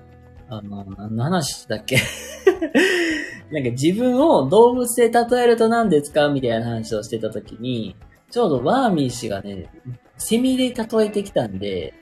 [0.50, 1.98] あの、何の話だっけ？
[3.52, 6.30] なんか自分を動物で例えると何ですか？
[6.30, 7.96] みたいな話をしてた時に、
[8.32, 9.70] ちょうどワーミー氏がね、
[10.18, 11.94] セミで例えてきたんで、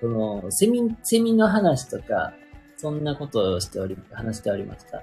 [0.00, 2.32] その、セミ、セミの話とか、
[2.76, 5.02] そんなことをしており、話しておりました。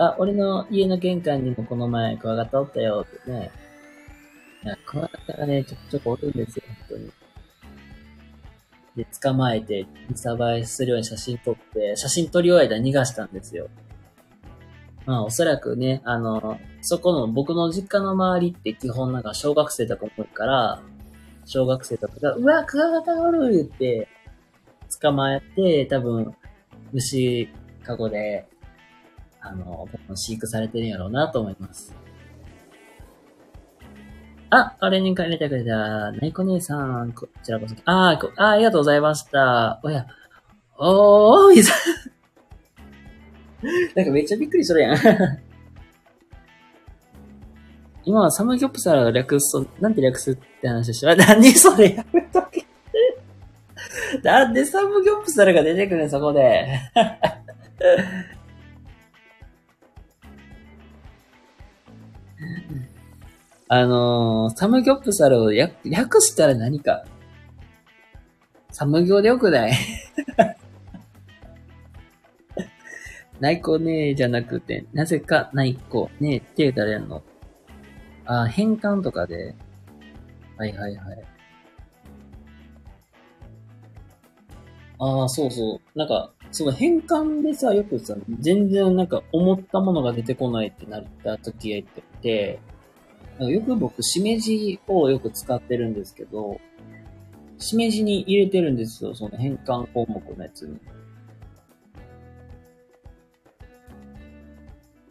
[0.00, 3.50] あ、俺の家の玄関にもこの前クワガタおったよってね。
[4.64, 7.12] いや、クワガタがね、ちょこちょこおるんですよ、本当に。
[8.96, 13.68] で、捕まえて、インスタ映えするように写真撮って、写真撮り終えたら逃がしたんですよ。
[15.04, 20.82] まあ、おそらくね、あの、そこの僕の実家の周りって基本なんか小学生とかもいるから、
[21.44, 24.08] 小学生とかが、うわ、クワガタおるって、
[24.98, 26.34] 捕まえて、多分、
[26.90, 27.50] 虫
[27.82, 28.46] かごで、
[29.40, 31.94] あの、飼育されてるんやろうなと思います。
[34.50, 37.74] あ、あれに帰れてくれた、なイこ姉さん、こちらこそ。
[37.84, 39.80] あーあ、ありがとうございました。
[39.84, 40.06] おや、
[40.76, 41.76] おー、みさん。
[43.94, 44.96] なんかめっちゃびっくりするやん。
[48.04, 51.14] 今はサムギョプサルが略す、なんて略すって話しよ。
[51.16, 52.66] 何それやめとけ。
[54.22, 56.66] なんでサムギョプサルが出てくるんそこで。
[63.72, 67.04] あのー、サムギョプサルを略したら何か。
[68.72, 69.70] サムギョでよくない？
[73.38, 77.22] 内向ねえじゃなくて、なぜか内向ねえって言うたらやんの。
[78.24, 79.54] あ、変換とかで。
[80.56, 81.22] はいはいはい。
[84.98, 85.98] ああ、そうそう。
[85.98, 92.58] なんか、その変換でさ、よくさ、全然なんか思ったものが出てこないってなった時がって、
[93.38, 96.60] よく僕、しめじをよく使ってるんですけど、
[97.58, 100.74] しめじに入れてるんですよ、その変換項目のやつに。
[100.74, 100.78] い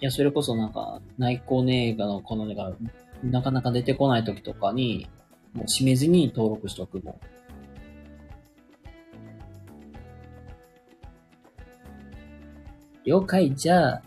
[0.01, 2.73] や、それこそなんか、内向ネーガのこのねが、
[3.23, 5.09] なかなか出てこない時とかに、
[5.53, 7.15] もうしめじに登録しとくもん
[13.05, 14.01] 了解、じゃあ。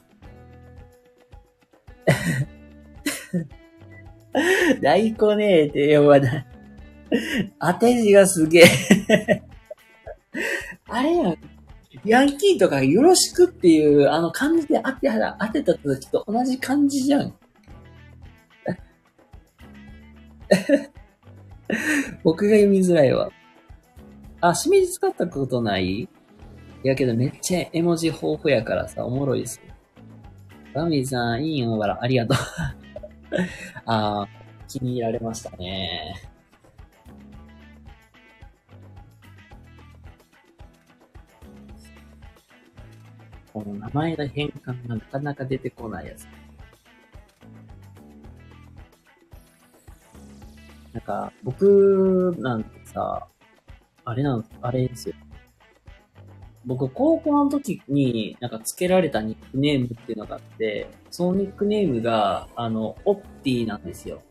[4.83, 6.47] 大根ねえって呼ばない。
[7.61, 9.43] 当て字がすげえ
[10.89, 11.37] あれやん。
[12.05, 17.35] ヤンキーとかよろしくっていう、あの漢字で当て、当てた時と同じ漢字じゃん。
[22.25, 23.31] 僕が読みづらいわ。
[24.41, 26.09] あ、しめじ使ったことない？
[26.85, 29.73] いやけどめっちゃ絵文字豊富やからさ、おもろいっすよ。
[30.75, 32.82] バミーさん、いいよ、わら、ありがとう。
[33.87, 34.27] あー、
[34.69, 36.15] 気に入られましたね。
[43.53, 46.27] この名前の変換がなかなか出てこないやつ。
[50.93, 53.27] なんか、僕なんてさ、
[54.05, 55.15] あれなん、あれですよ。
[56.65, 64.23] 僕、高校の時になんか付けられたニックネームっていうのがあって、そのニックネームが、あの、オッティなんですよ。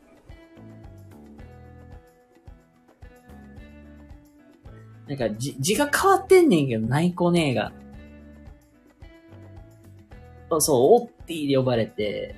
[5.07, 7.73] なんか字、字が変わってんねんけど、内コネーが。
[10.59, 12.35] そう、オッティで呼ばれて、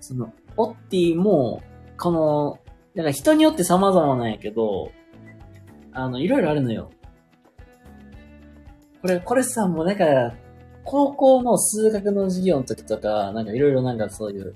[0.00, 1.62] その、オッティも、
[1.98, 2.58] この、
[2.94, 4.92] だか人によって様々なんやけど、
[5.92, 6.90] あの、いろいろあるのよ。
[9.02, 10.32] これ、これさ、もうなんか、
[10.84, 14.54] 高校の数学の授業の時とか、なんかいろいろなんかそういう、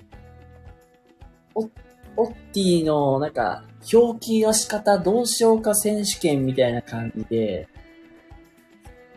[1.53, 1.69] お、
[2.15, 7.67] オッティのなんか、表記の仕方どうしようか選手権みたいな感じで、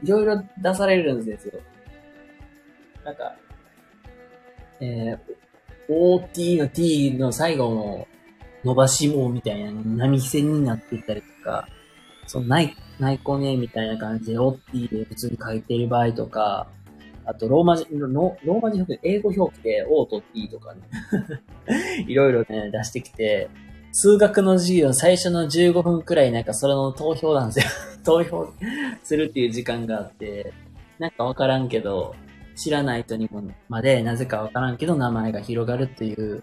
[0.02, 1.60] いろいろ出されるんですよ。
[3.04, 3.36] なんか、
[4.80, 5.18] えー、
[5.88, 8.08] OT の T の最後の
[8.64, 11.68] 伸ばし棒みたいな波線になっていたりとか、
[12.26, 16.68] そのない内、内コネみたいな感じで、オッティで普通に書いてる場合とか、
[17.24, 20.80] あと、ローマ字、ローマ字表記、英語表記で、オーと T とかね、
[22.06, 23.48] いろいろね、出してきて、
[23.92, 27.64] 数学の授業最初の15分くらいなんかそれの投票なんですよ。
[28.04, 28.52] 投票
[29.02, 30.52] するっていう時間があって、
[30.98, 32.14] なんかわからんけど、
[32.56, 36.42] 知らない人にもまで、なぜかわからんけど名前が広がるっていう、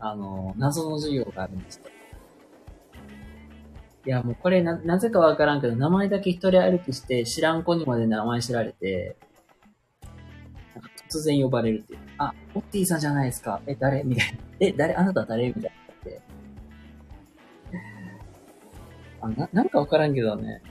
[0.00, 1.84] あの、謎の授業があるんですよ。
[4.08, 9.18] いや、もうこれな、なぜかわからんけど、名前だけ一人歩きして知らん子にまで名前知られて、
[10.74, 11.98] なんか突然呼ばれるっていう。
[12.16, 13.60] あ、オッティさんじゃないですか。
[13.66, 14.02] え、誰？
[14.04, 14.38] みたいな。
[14.60, 14.94] え、誰？
[14.94, 15.48] あなた誰？
[15.48, 15.62] みたい
[19.20, 19.28] な。
[19.28, 20.62] あ、な、なんかわからんけどね。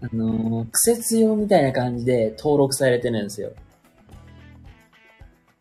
[0.00, 3.52] あのー、苦節用みたいな感じで登録されてるんですよ。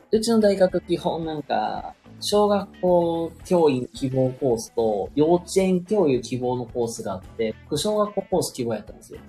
[0.09, 9.19] うちの大学基本なんか、小学校教員希望コースと幼稚園教諭希望のコースがあって、僕小学校コース希望やったんですよ。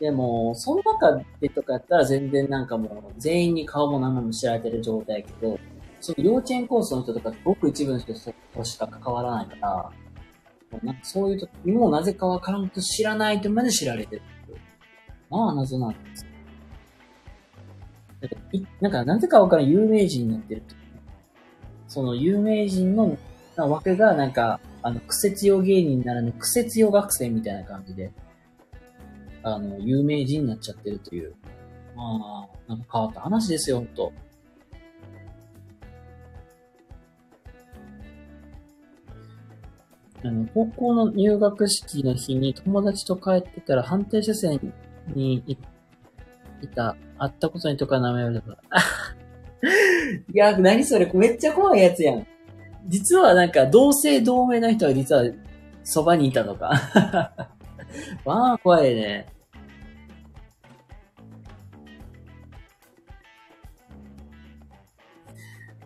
[0.00, 5.58] でも、その中でとかやったら全然なんかもう全員に顔も名前も知られてる状態やけど、
[6.00, 9.92] その幼稚園コースの人とかごく一部の人としか関わらないから、
[10.82, 14.22] なんかそういうと、もうなぜかわからんと知らないとまで知られてる。
[15.30, 16.26] まあ謎なんです
[18.20, 18.36] なんか、
[18.80, 20.81] なんかなぜかわからん有名人になってるって。
[21.92, 23.18] その有名人の
[23.58, 28.10] 枠がなんか、あの、苦節用芸人ならぬ苦節用学生みたいな感じで、
[29.42, 31.34] あの、有名人になっちゃってるという。
[31.94, 34.10] まあ、なんか変わった話ですよ、ほんと。
[40.24, 44.72] あの、高校の入学式の日に友達と帰ってたら反対車線
[45.08, 45.44] に
[46.62, 49.21] いた、会ったことにとか名前を言われた。
[49.62, 52.26] いや、何それ、めっちゃ怖いやつやん。
[52.88, 55.24] 実はなんか、同姓同名な人は実は、
[55.84, 56.70] そばにいたのか。
[58.24, 59.26] まあ、怖いね。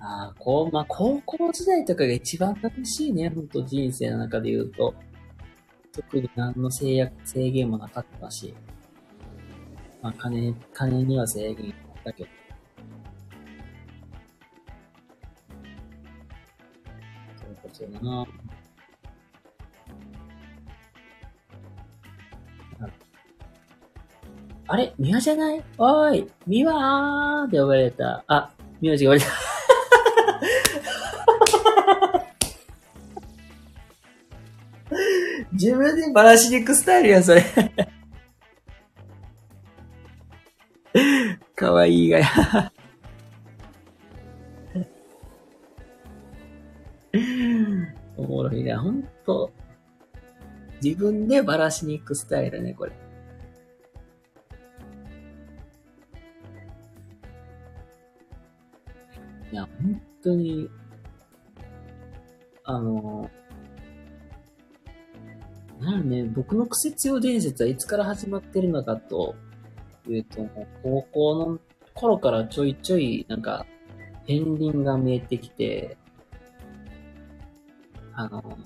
[0.01, 4.95] ああ、こう、まあ、高校時代とかが一番楽しいね、ほんと人生の中で言うと。
[5.93, 8.55] 特に何の制約、制限もなかったし。
[10.01, 12.36] まあ、金、金には制限あったけど。
[24.69, 25.63] あれミワじゃない？
[25.79, 28.25] おいミワーって呼ばれた。
[28.27, 29.37] あ、名字が呼ばれた。
[35.53, 37.45] 自分でバラしに行くスタイルや、それ。
[41.55, 42.73] かわいいがや。
[48.17, 49.51] おもろいな、ほんと。
[50.83, 52.93] 自分でバラしに行くスタイルね、これ。
[59.53, 60.69] いや、本当に、
[62.65, 63.31] あの、
[65.81, 69.35] なんね、僕の苦節用伝説はいつから始まってるのかと
[70.09, 70.47] いうと、
[70.83, 71.59] 高校の
[71.95, 73.67] 頃からちょいちょい、なんか、
[74.27, 75.97] 片鱗が見えてきて、
[78.17, 78.59] あの、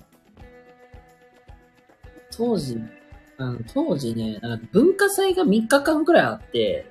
[2.35, 2.79] 当時、
[3.37, 6.85] あの当時ね、なんか文化祭が3日間くらいあって、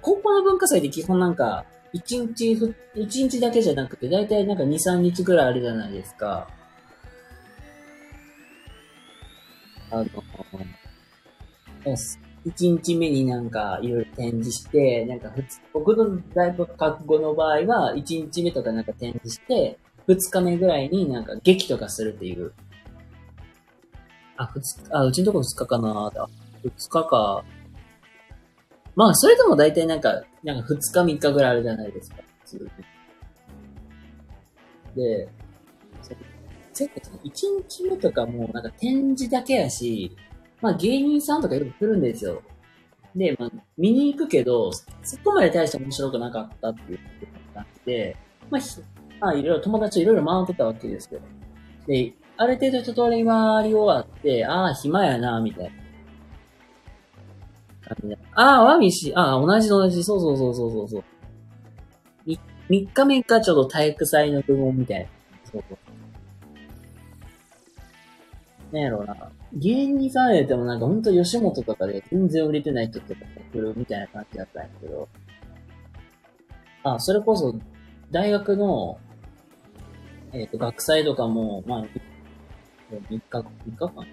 [0.00, 1.64] 高校の文化祭って基本なんか、
[1.94, 6.48] 1日、1日だけじゃなくて、だいたいなんか2、3日くらいあるじゃないですか。
[9.90, 10.06] あの、
[12.44, 22.52] 一日目になんかいろいろ展示して、なんか普通、僕の大学学語の場合は、一日目とかなんか展示して、二日目ぐらいになんか劇とかするっていう。
[24.36, 26.10] あ、二日、あ、うちのとこ二日かな
[26.62, 27.44] 二日か。
[28.94, 32.16] まあ、それでも大体なんか、なんか二日三日ぐらいあるじゃないですか。
[32.44, 32.70] 普通
[34.96, 35.28] で、
[36.78, 37.30] 前回1
[37.68, 40.16] 日目とかもなんか展示だけやし、
[40.60, 42.42] まあ芸人さんとかよく来るんですよ。
[43.14, 48.16] で、まあ見に行くけど、そこまで大して面白くなかったっていうことがあって、
[48.50, 48.60] まあ、
[49.22, 51.22] まあいろいろ友達いろいろ回ってたわけですけど。
[51.86, 55.70] で、ある程度一通り回り終わって、ああ、暇やな、みたいな。
[58.34, 61.04] ああ、ワミシ、ああ、同じ同じ、そうそうそうそうそう。
[62.68, 65.06] 3日目かちょっと体育祭の部門みたいな。
[65.44, 65.78] そうそう。
[68.74, 69.14] なんやろうな。
[69.52, 73.20] 芸人さんやてもなんかほんと吉本とかで全然売れてない人とか
[73.52, 75.08] 来るみたいな感じだったんやけど。
[76.82, 77.54] あ、それこそ、
[78.10, 78.98] 大学の、
[80.32, 81.88] えっ、と、学祭とかも、まあ、3
[83.08, 84.06] 日、3日間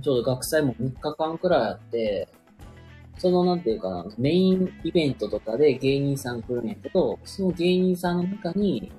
[0.00, 2.28] ちょうど学祭も3日間くらいあって、
[3.18, 8.90] その、なんていうかな、メインイベントとかで芸人さん来るんやけど、その芸人さんの中に、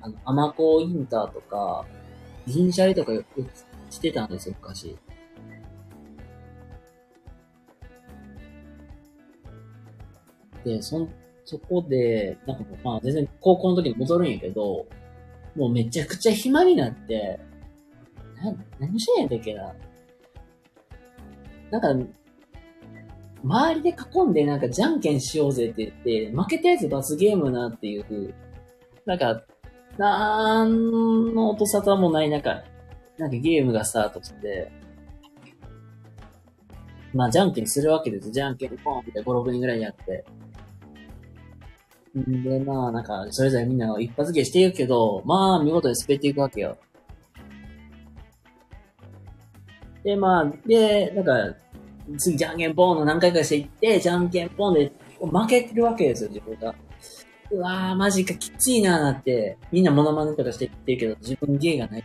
[0.00, 1.84] あの、アマコインターとか、
[2.46, 3.46] 銀シャリとかよく
[3.90, 4.96] してたんですよ、昔。
[10.64, 11.08] で、そん、
[11.50, 14.86] そこで、なんかもう、まあ全然高校の時に戻るんやけど、
[15.56, 17.40] もうめちゃくちゃ暇になって、
[18.40, 19.74] な、何してんやったっけな。
[21.72, 22.10] なんか、
[23.42, 28.32] 周りで囲んでなんかじゃんけんしようぜって言って、負けたやつ罰ゲームなっていう、
[29.04, 29.42] なんか、
[29.98, 32.62] なんの音沙汰もない中、
[33.18, 34.70] なんかゲームがスタートして、
[37.12, 38.30] まあ、じゃんけんするわけです。
[38.30, 40.24] じゃんけんポンって5、6人ぐらいやって。
[42.14, 46.76] で、まあ、なんか、それぞれみんな一発芸していくけど、まあ、見事に滑っていくわけよ。
[50.02, 51.56] で、まあ、で、なんか、
[52.18, 56.74] 次、じゃんけんポンの何回かしていって、じゃんけんポンで負けてるわけですよ、自分が。
[57.52, 62.04] うわー、マジか、きついなーなって、みんなモノマネとかして言ってるけど、自分芸がない。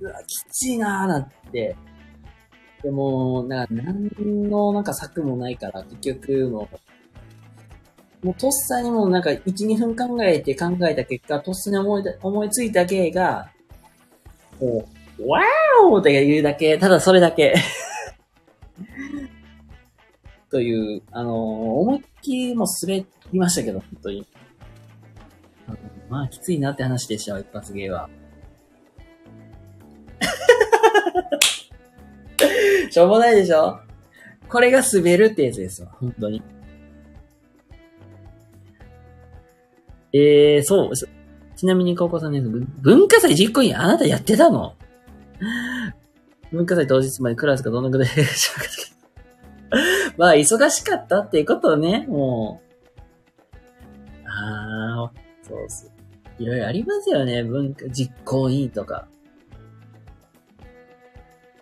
[0.00, 1.76] うわ、きついなーなって。
[2.82, 4.10] でも、なんか、なん
[4.50, 6.78] の、なんか策もないから、結局、もう、
[8.22, 13.50] もうとっさにもうなんか、1、2分考えて考えた結果、とっさに思い、思いついた芸が、
[14.60, 14.86] も
[15.18, 15.42] う、ワー
[15.88, 17.54] オって言うだけ、ただそれだけ。
[20.50, 24.26] という、あのー思いっきりも滑りましたけど、本当に。
[25.66, 25.72] あ
[26.08, 28.08] まあ、きついなって話でしたわ、一発芸は。
[32.90, 33.80] しょうもないでしょ？
[34.48, 36.42] これが滑るってやつですわ、本当に。
[40.12, 40.92] えー、そう。
[41.56, 44.74] ちなみに高校3年生、文化祭実行委員あなたやってたの？
[46.52, 48.60] 文化祭当日までクラスがどのぐらいしか
[50.16, 52.60] まあ、忙しかったっていうことね、も
[54.24, 54.28] う。
[54.28, 56.42] ああ、そうそう。
[56.42, 59.08] いろいろありますよね、文化、実行委員とか。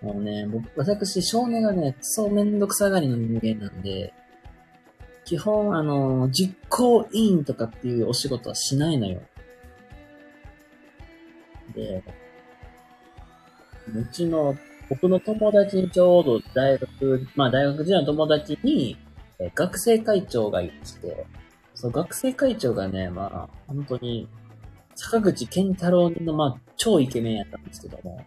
[0.03, 4.15] もうね、僕、私、少年がね、クソめんどくさがりの人間なんで、
[5.31, 9.21] 基本、あの、実行委員とかっていうお仕事はしないのよ。
[11.73, 12.03] で、
[13.95, 14.57] うちの、
[14.89, 18.97] 僕の友達にちょうど大学、まあ大学時代の友達に、
[19.39, 21.25] え学生会長がいまして、
[21.77, 24.29] その学生会長がね、まあ、本当に、
[24.97, 28.21] 坂口健太郎の、まあ、超イケメンやったんですけども、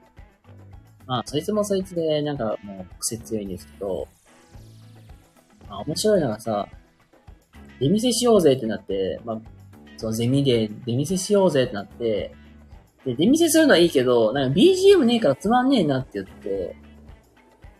[1.06, 4.08] まあ、そいつもそいつで、なんかもう癖強いんですけど、
[5.68, 6.70] まあ、面白いのがさ、
[7.84, 9.42] 出店しようぜってなって、まあ、
[9.98, 12.34] そのゼミで出店しようぜってなって、
[13.06, 16.76] で、出店するのはいいけど、なんか BGM ねえからつまんねえなって言って、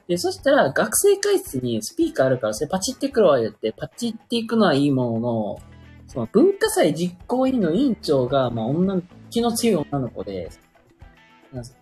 [0.08, 5.60] で、そしたら学生会室にスピーカーあるから、それパチってくるわ言って、パチっていくのはいいものの、
[6.08, 10.50] その文化祭実行委員の委員長が、まあ女、気の強い女の子で、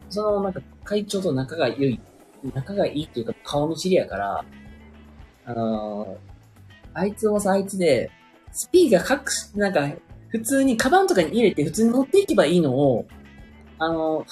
[0.09, 1.99] そのなんか会長と仲が良い、
[2.53, 4.45] 仲がいいっていうか顔見知りやから、
[5.45, 6.30] あのー
[6.93, 8.11] あいつもさ、あいつで、
[8.51, 9.89] スピーカー隠し、なんか、
[10.29, 13.05] 普通にカバンとかに入れて普通に持っていけばいいのを、
[13.79, 14.25] あの、は、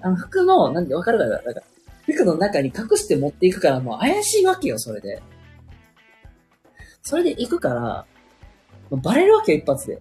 [0.00, 1.42] あの服の、なんでわかるかな？
[1.42, 1.62] なんか、
[2.06, 5.22] 服の中に隠して持っていくからもう怪しいわけよ、それで。
[7.02, 8.06] それで行くから、
[8.90, 10.00] バレるわけよ、一発で。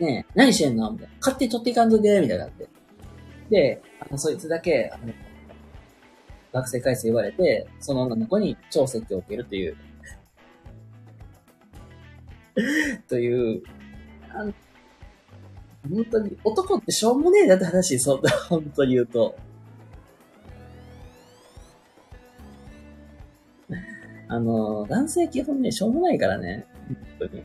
[0.00, 0.90] ねえ、何してんの？
[0.92, 1.14] みたいな。
[1.20, 2.68] 勝手に取っていかんとで、みたいなって。
[3.50, 5.12] で、あの、そいつだけ、あの、
[6.52, 9.76] 学生会室言われて、その女の子に超説教を受けるという、
[13.08, 13.62] という、
[14.30, 14.52] あの
[15.88, 19.36] 本当に、男ってしょうもねえなって話、そんな、本当に言うと。
[24.28, 26.66] あの、男性基本ね、しょうもないからね。
[27.20, 27.44] 本当に。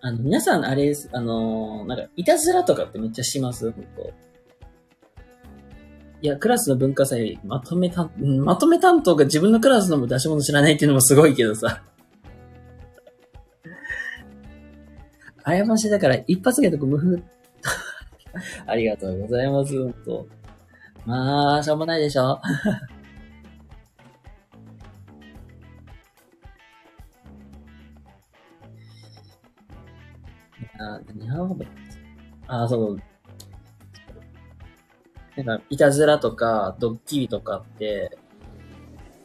[0.00, 3.70] あの、皆さん、あれです、あの、なんか、いたずらとかってめっちゃします？
[3.72, 4.12] 本当
[6.20, 11.82] いや、クラスの文化祭、まとめ担、うんまとめ担当が自分のクラスの出し物知らないっていうのもすごいけどさ。
[15.44, 17.22] あやましだから、一発芸とか無風。
[18.66, 20.26] ありがとうございます、ほんと。
[21.06, 22.40] まあ、しょうもないでしょ
[30.80, 31.58] あ、何話そう
[32.46, 33.07] あ、そう。
[35.44, 38.18] なんか、いたずらとか、ドッキリとかって、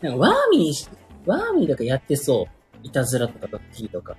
[0.02, 0.90] なんかワーミー、
[1.26, 2.78] ワーミーとかやってそう。
[2.84, 4.16] いたずらとかドッキリとか。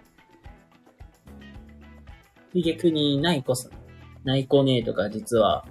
[2.52, 3.70] で逆に、ないこそ、
[4.24, 5.66] ないこねえとか実は、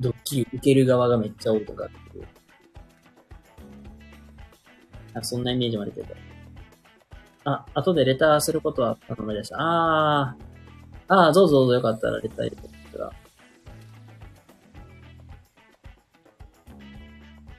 [0.00, 2.26] ドッキリ受ける側がめっちゃ多いとかっていう。
[5.12, 6.14] なんかそんなイメージもあるけど。
[7.44, 9.56] あ、後でレターすることは頼めでした。
[9.58, 10.44] あー。
[11.08, 12.81] あー、どうぞどうぞよかったらレター入れて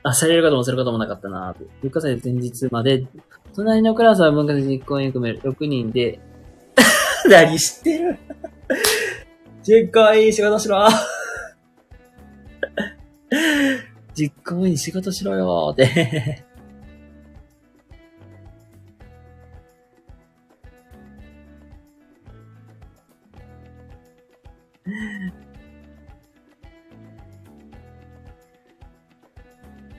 [0.04, 1.64] あ、されることもすることもなかったなぁと。
[1.80, 3.06] 文化祭前日まで、
[3.56, 6.20] 隣のクラスは文化祭実行委員組め6人で、
[7.28, 8.18] 何してる？
[9.62, 10.86] 実行委員仕事しろ
[14.14, 16.44] 実行委員仕事しろよーって。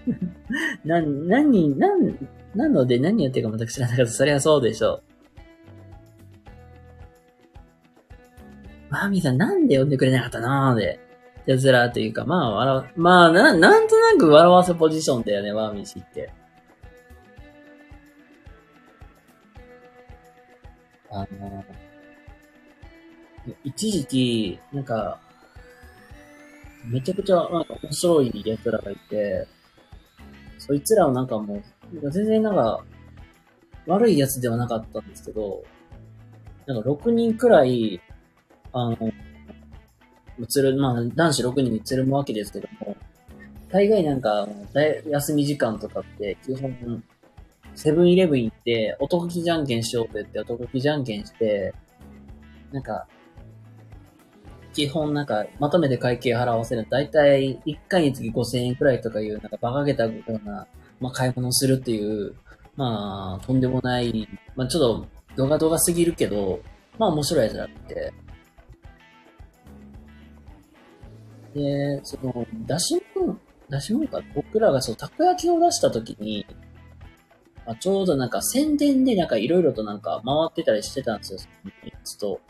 [0.86, 4.12] な、何、なん、なので何やってるか全く知らなかった。
[4.12, 5.04] そりゃそうでしょう。
[8.90, 11.00] マーミーさんなんで呼んでくれなかったのーで。
[11.46, 16.32] やつらというか、まあ、笑、まあ、な、なんとなく笑わせポジションだよね、マーミー氏って。
[21.12, 21.64] あの、
[23.64, 25.20] 一時期、なんか、
[26.86, 29.48] めちゃくちゃ、なんか面白い奴らがいて、
[30.66, 31.62] そいつらはなんかも
[31.94, 32.84] う、全然なんか、
[33.86, 35.64] 悪いやつではなかったんですけど、
[36.66, 38.02] なんか6人くらい、
[38.74, 38.98] あの、
[40.48, 42.98] つる、まあ、男子6人につるむわけですけども、
[43.70, 44.48] 大概なんか、
[45.08, 47.04] 休み時間とかって、基本、
[47.76, 51.74] セブンイレブン行って、男気じゃんけんしようって言って、男気じゃんけんして、
[52.72, 53.08] なんか、
[54.76, 60.68] 基本なんか、まとめて会計払わせると、だいたい1回につき5000円くらいとかいう、なんか馬鹿げたような、
[61.00, 62.36] まあ、買い物をするっていう、
[62.76, 65.08] まあ、とんでもない、まあ、ちょっと、
[65.38, 66.60] 動画動画すぎるけど、
[67.00, 68.14] まあ、面白いやつだって。
[71.54, 73.38] で、その、出し物、
[73.70, 76.46] 出し物か、僕らがそう、たこ焼きを出した時に、
[77.66, 82.42] まあ、ちょうどなんか宣伝でなんかいろいろとなんか回ってたりしてたんですよ、その3つと。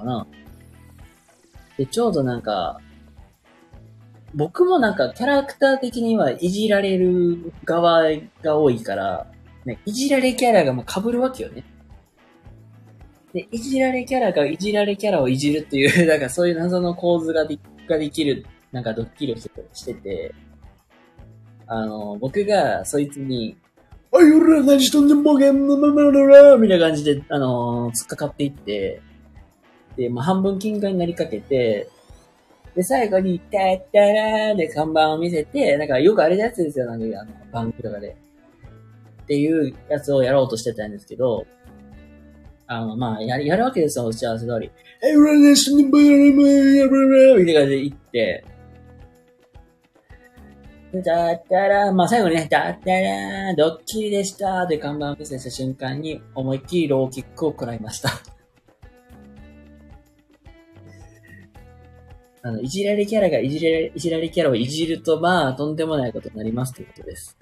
[0.00, 0.26] かな。
[1.76, 2.80] で、ちょうどなんか、
[4.34, 8.04] 僕もなんかキャラクター的にはいじられる側
[8.42, 9.26] が多いから、
[9.64, 11.64] ね、いじられキャラがもう被るわけよね。
[13.32, 20.34] で、いじられキャラがいじられキャラをいじるっていう、 なんかそういう謎の構図がでができる、なんかドッキリをしてて、
[21.66, 23.56] あの、僕がそいつに、
[24.12, 29.00] おい、俺ら何しとんねん、ボケン、ままままみたいな感じで、あの、突っかかっていって、
[30.10, 31.88] まあ、半分金貨になりかけて、
[32.74, 38.16] で、最後に、タッタラーで看板を見せて、なんかよくあれのやつですよ、なんかあの、番組とかで。
[39.22, 41.46] っていうやつをやろうとしてたんですけど、
[42.66, 44.70] あの、まあ、やる、やるわけですよ、打ち合わせ通り。
[45.02, 48.44] え、俺ね、死ぬ、ブルブルブルみたいな感じで言って、
[50.92, 58.10] でだったら、まあ最後にね、だったら、ドッキリでしたで看板を見せた瞬間に、思いっきりローキックを食らいました。
[62.42, 67.38] あの、いじられキャラがいじられ、いじられキャラをいじると、まあ、とんでもないことになりますということです。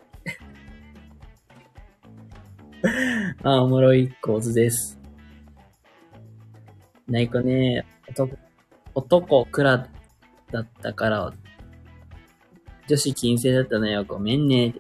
[3.42, 4.98] ま あ、おもろい構図です。
[7.06, 8.36] ないこね、男、
[8.94, 9.88] 男、クラ
[10.50, 11.32] だったから、
[12.88, 14.74] 女子金星だったのよ、ごめんね。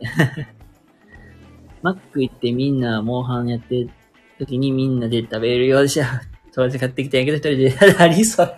[1.82, 3.90] マック行ってみんな、モンハンやってる
[4.38, 6.04] 時にみんなで食べるようでしょ。
[6.52, 7.40] 友達買ってきたんやけど、一
[7.70, 8.48] 人で、 何それ。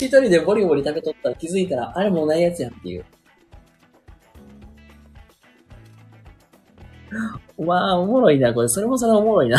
[0.00, 3.04] 一人でボリボリ食べとったら気づいたら、あれもうないやつやんっていう。
[7.58, 8.68] まあ、おもろいな、これ。
[8.68, 9.58] それもそれおもろいな。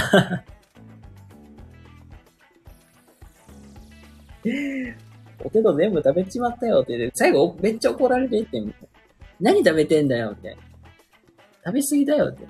[5.39, 8.63] ポテト全部食べちまったよって言って、最後めっちゃ怒られてって、
[9.41, 10.61] 何食べてんだよ、みたいな。
[11.65, 12.47] 食べ過ぎだよって。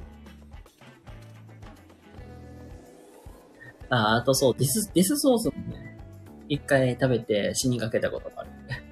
[3.89, 5.88] あ、あとそう、ディス、ディスソースもね、
[6.49, 8.49] 一回食べて死にかけたことがある。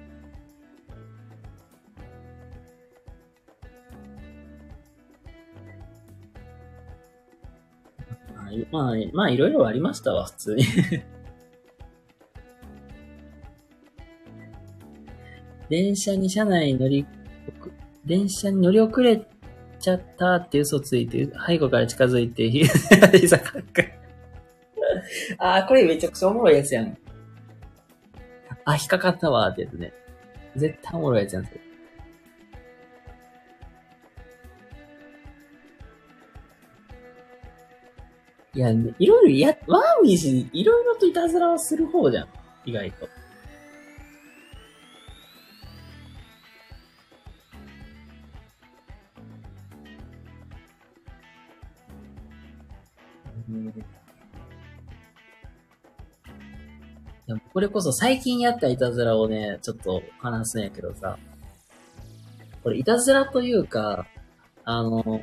[8.70, 10.64] まあまあ、まあ、いろいろありましたわ、普通に。
[15.68, 17.04] 電車に車内乗り、
[18.06, 19.20] 電車に乗り遅れ
[19.80, 22.48] ちゃったって嘘ついて、背後から近づいて、
[23.18, 23.82] 膝かっか
[25.38, 26.96] あー、これめちゃくちゃおもろいやつやん。
[28.68, 29.94] あ、引っかかったわーってやつね。
[30.54, 31.60] 絶対おもろいやつやん、それ。
[38.54, 42.28] いや、いろいろ、いや、ワーミーし、いろいろといたずらをする方じゃん。
[42.66, 43.08] 意外と。
[53.48, 53.72] うん
[57.28, 61.18] でもこれこそ最近やったいたずらをね、ちょっと話すんやけどさ。
[62.64, 64.06] これいたずらというか、
[64.64, 65.20] あの、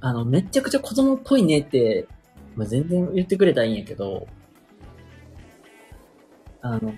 [0.00, 2.06] あの、めちゃくちゃ子供っぽいねって、
[2.54, 4.28] まあ、全然言ってくれたらいいんやけど、
[6.62, 6.94] あの、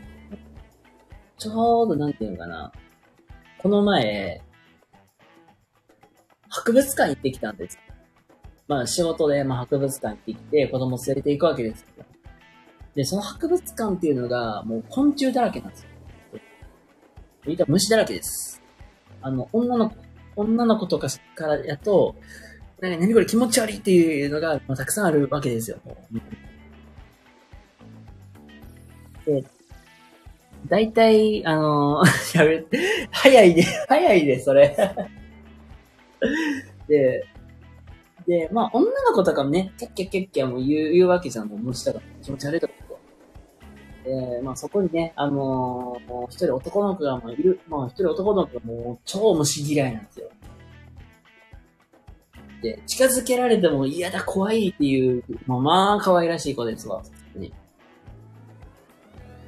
[1.38, 2.70] ちょうどなんていうのかな。
[3.62, 4.42] この前、
[6.50, 7.78] 博物館行ってきたんです。
[8.68, 12.04] まあ仕事で、まあ博物館行ってきて、子供連れて行くわけですよ。
[12.94, 15.88] で、その博物館っていうのが、もう昆虫だらけなんですよ。
[17.46, 18.62] 言った虫だらけです。
[19.20, 19.96] あの、女の子、
[20.36, 22.14] 女の子とかからやと、
[22.80, 25.78] なんか何これ気持ち悪いっていうのが、まあ、たくさんあるわけですよ。
[29.24, 29.44] で、
[30.66, 32.06] 大体、あのー、
[32.38, 32.64] やべ、
[33.10, 34.76] 早いね、早いね、それ。
[36.88, 37.24] で、
[38.26, 42.74] で、まあ、女の子とかもね、キャッキャッキャッキャも言う言うわけじゃん、もう虫とか気持ち悪いとか。
[44.04, 50.30] で、まあ、そこにね、あのーもう一人男の子がもういる、まあ、一人男の子がもう超虫嫌いなんですよ。
[52.62, 57.02] で、近づけられても嫌だ、怖いっていう、まあ、まあ、可愛らしい子ですわ。
[57.34, 57.50] ね、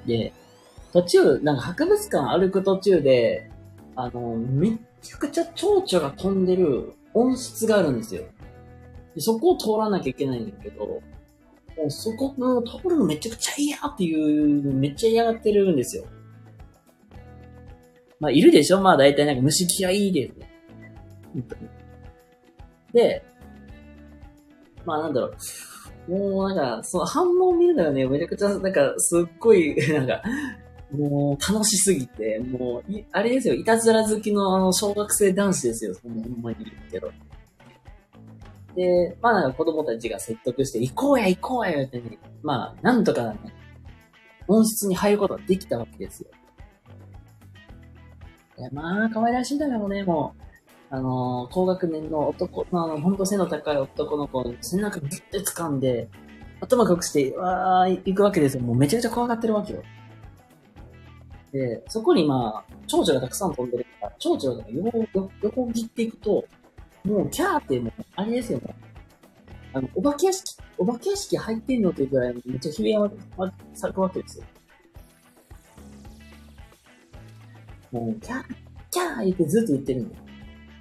[0.07, 0.33] で、
[0.93, 3.51] 途中、なんか博物館歩く途中で、
[3.97, 8.25] あの、めっちゃくちゃ蝶々が飛んでる温室があるんですよ。
[9.15, 11.01] でそこを通らなきゃいけないんだけど、
[11.77, 16.05] もうそこもう通るのめちゃくちゃ嫌っていう、めっちゃ嫌がってるんですよ。
[18.21, 18.81] まあ、いるでしょ？
[18.81, 20.35] まあ、大体なんか虫嫌いでね。
[22.93, 23.25] で、
[24.85, 25.33] まあなんだろ
[26.09, 26.13] う。
[26.13, 30.23] もうなんか、その反応を見るのがね、めちゃくちゃ、なんか、すっごい、 なんか、
[30.93, 37.11] もう楽しすぎて、もう、あれですよ、いたずら好きのあの、小学生男子ですよ、ほんまに言うけど。
[38.75, 43.39] で、まあなんか子供たちが説得して、行こうや行こうやってね、まあ、なんとかね、
[44.49, 46.29] 温室に入ることができたわけですよ。
[48.59, 50.43] いや、まあ、可愛らしいんだけどね、もう、
[50.91, 56.09] あのー高学年の男、まあ、あの、ほんと背の高い男の子背中ギュッて掴んで、
[56.61, 58.63] 頭隠して、わー、行くわけですよ。
[58.63, 59.83] もうめちゃくちゃ怖がってるわけよ。
[61.53, 66.45] で、そこにまあ、蝶々がたくさん飛んでるから、蝶々が横横横切っていくと、
[67.05, 68.75] もう、キャーってもう、あれですよね。
[69.73, 74.45] あの、お化け屋敷、お化け屋敷入ってんのっていうぐらい、めっちゃ悲鳴が咲くわけですよ。
[77.93, 78.45] もう、キャー、
[78.91, 80.23] キャー言ってずっと言ってるんだよ。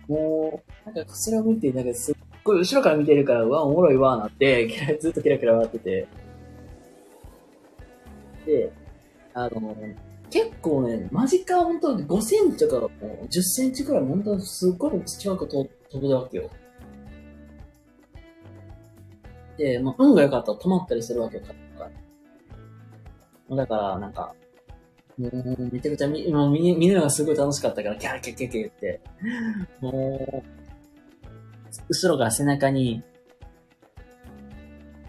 [0.08, 4.68] もう、なんかそれを見て、なんかすっごい後ろから見てるから、うわ、おもろいわ、なって、
[5.02, 6.08] ずっとキラキラ笑ってて。
[8.46, 8.72] で、
[9.34, 9.76] あの、
[10.34, 16.50] 結構ね、間近は本当に5センチとか、もう10センチくらい、本当にすっごい近く飛飛ぶわけよ。
[19.60, 21.44] で、まあ、運が良かったら止まったりするわけよ、
[23.56, 24.34] だから、なんか、
[25.20, 29.02] もう、めちゃくちゃ見、もう見見るのがすごい楽しかったから、キャーキャーキャーキャー言って、
[29.82, 30.44] もう、
[31.90, 33.04] 後ろから背中に、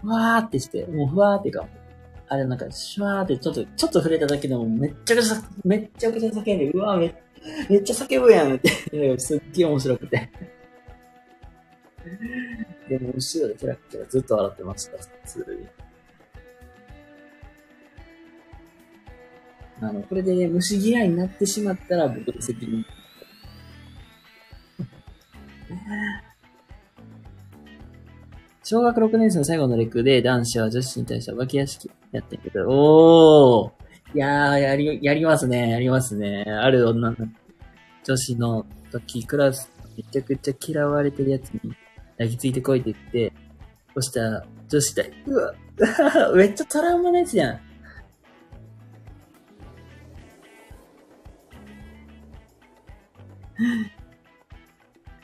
[0.03, 1.67] わーってして、もうふわーってか、
[2.27, 7.15] あれなんか、シュワーってちょっと、ちょっと触れただけでもめっちゃくちゃ、めっちゃくちゃ叫んで、うわーめ、
[7.69, 8.69] めっちゃ叫ぶやんって、
[9.19, 10.31] すっげえ面白くて。
[12.89, 15.67] でも、後ろでキラキラずっと笑ってました、普通に。
[19.81, 22.85] あの、これでね、虫嫌いになってしまったら僕の責任。
[28.67, 36.43] 小学6年生の最後のレクで男子は女子に対してお化け屋敷やってんけど、おーいやー、やり、やりますね、やりますね。
[36.47, 37.15] ある女の
[38.03, 41.75] 女子の時、クラスめちゃくちゃ嫌われてるやつに
[42.17, 43.33] 抱きついてこいって言って、
[43.93, 45.53] そしたら女子で、うわ、
[46.33, 47.59] めっちゃトラウマのやつやん。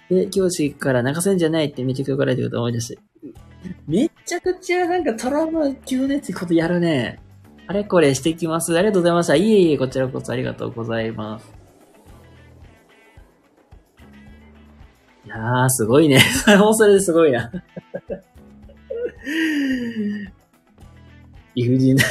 [0.10, 3.11] で、教師から泣かせんじゃないってめちゃくちゃ怒られてること思い出して。
[3.92, 7.20] めちゃくちゃなんかトラウマ級のやつことやるね。
[7.68, 8.74] あれこれしてきます。
[8.78, 9.36] ありがとうございました。
[9.36, 11.54] いえいえ、こちらこそありがとうございます。
[15.26, 16.22] いやー、すごいね。
[16.22, 17.52] そ れもそれですごいな。
[21.54, 22.06] 理不尽な。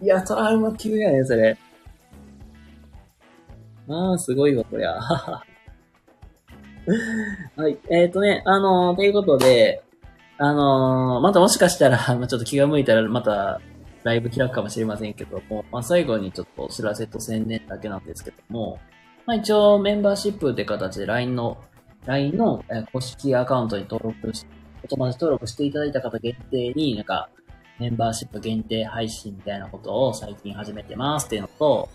[0.00, 1.58] いや、トラウマ級やね、それ。
[3.86, 4.98] まあ、すごいわ、こりゃ。
[7.56, 7.78] はい。
[7.90, 9.82] えっ、ー、とね、あのー、ということで、
[10.38, 13.60] あのー、またもしかしたら、 ちょっと気が向いたら、また、
[14.04, 18.78] ライブ開くかもしれませんけども、まあ、最後にちょっとお知らせと宣伝だけなんですけども、
[19.26, 21.58] まあ、一応メンバーシップって形で LINE の、
[22.04, 22.62] LINE の
[22.92, 24.46] 公式アカウントに登録し、
[24.84, 27.28] お友達登録していただいた方限定になんか、
[27.80, 31.88] メンバーシップ限定配信みたいなことを最近始めてますっていうのと、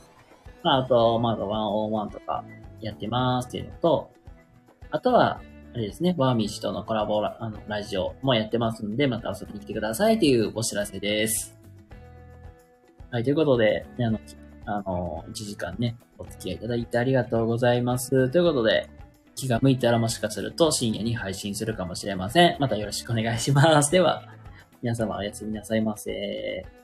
[0.64, 2.44] まあ、あと、まだ101とか
[2.82, 4.12] やってますっていうのと、
[4.92, 5.42] あとは、
[5.74, 11.58] あれですね、ワーミー氏とのコラボラあのラジオもやってますんで、また遊びに来てくださいというお知らせです。
[13.10, 14.20] はい、ということで、ね、あの、
[14.66, 18.30] あの、1時間ね、お付き合いいただいてありがとうございます。
[18.30, 18.90] ということで、
[19.36, 22.58] 気が向いたらもしかすると深夜に配信するかもしれません。
[22.60, 23.92] またよろしくお願いします。
[23.92, 24.24] では、
[24.82, 26.81] 皆様おやすみなさいませ。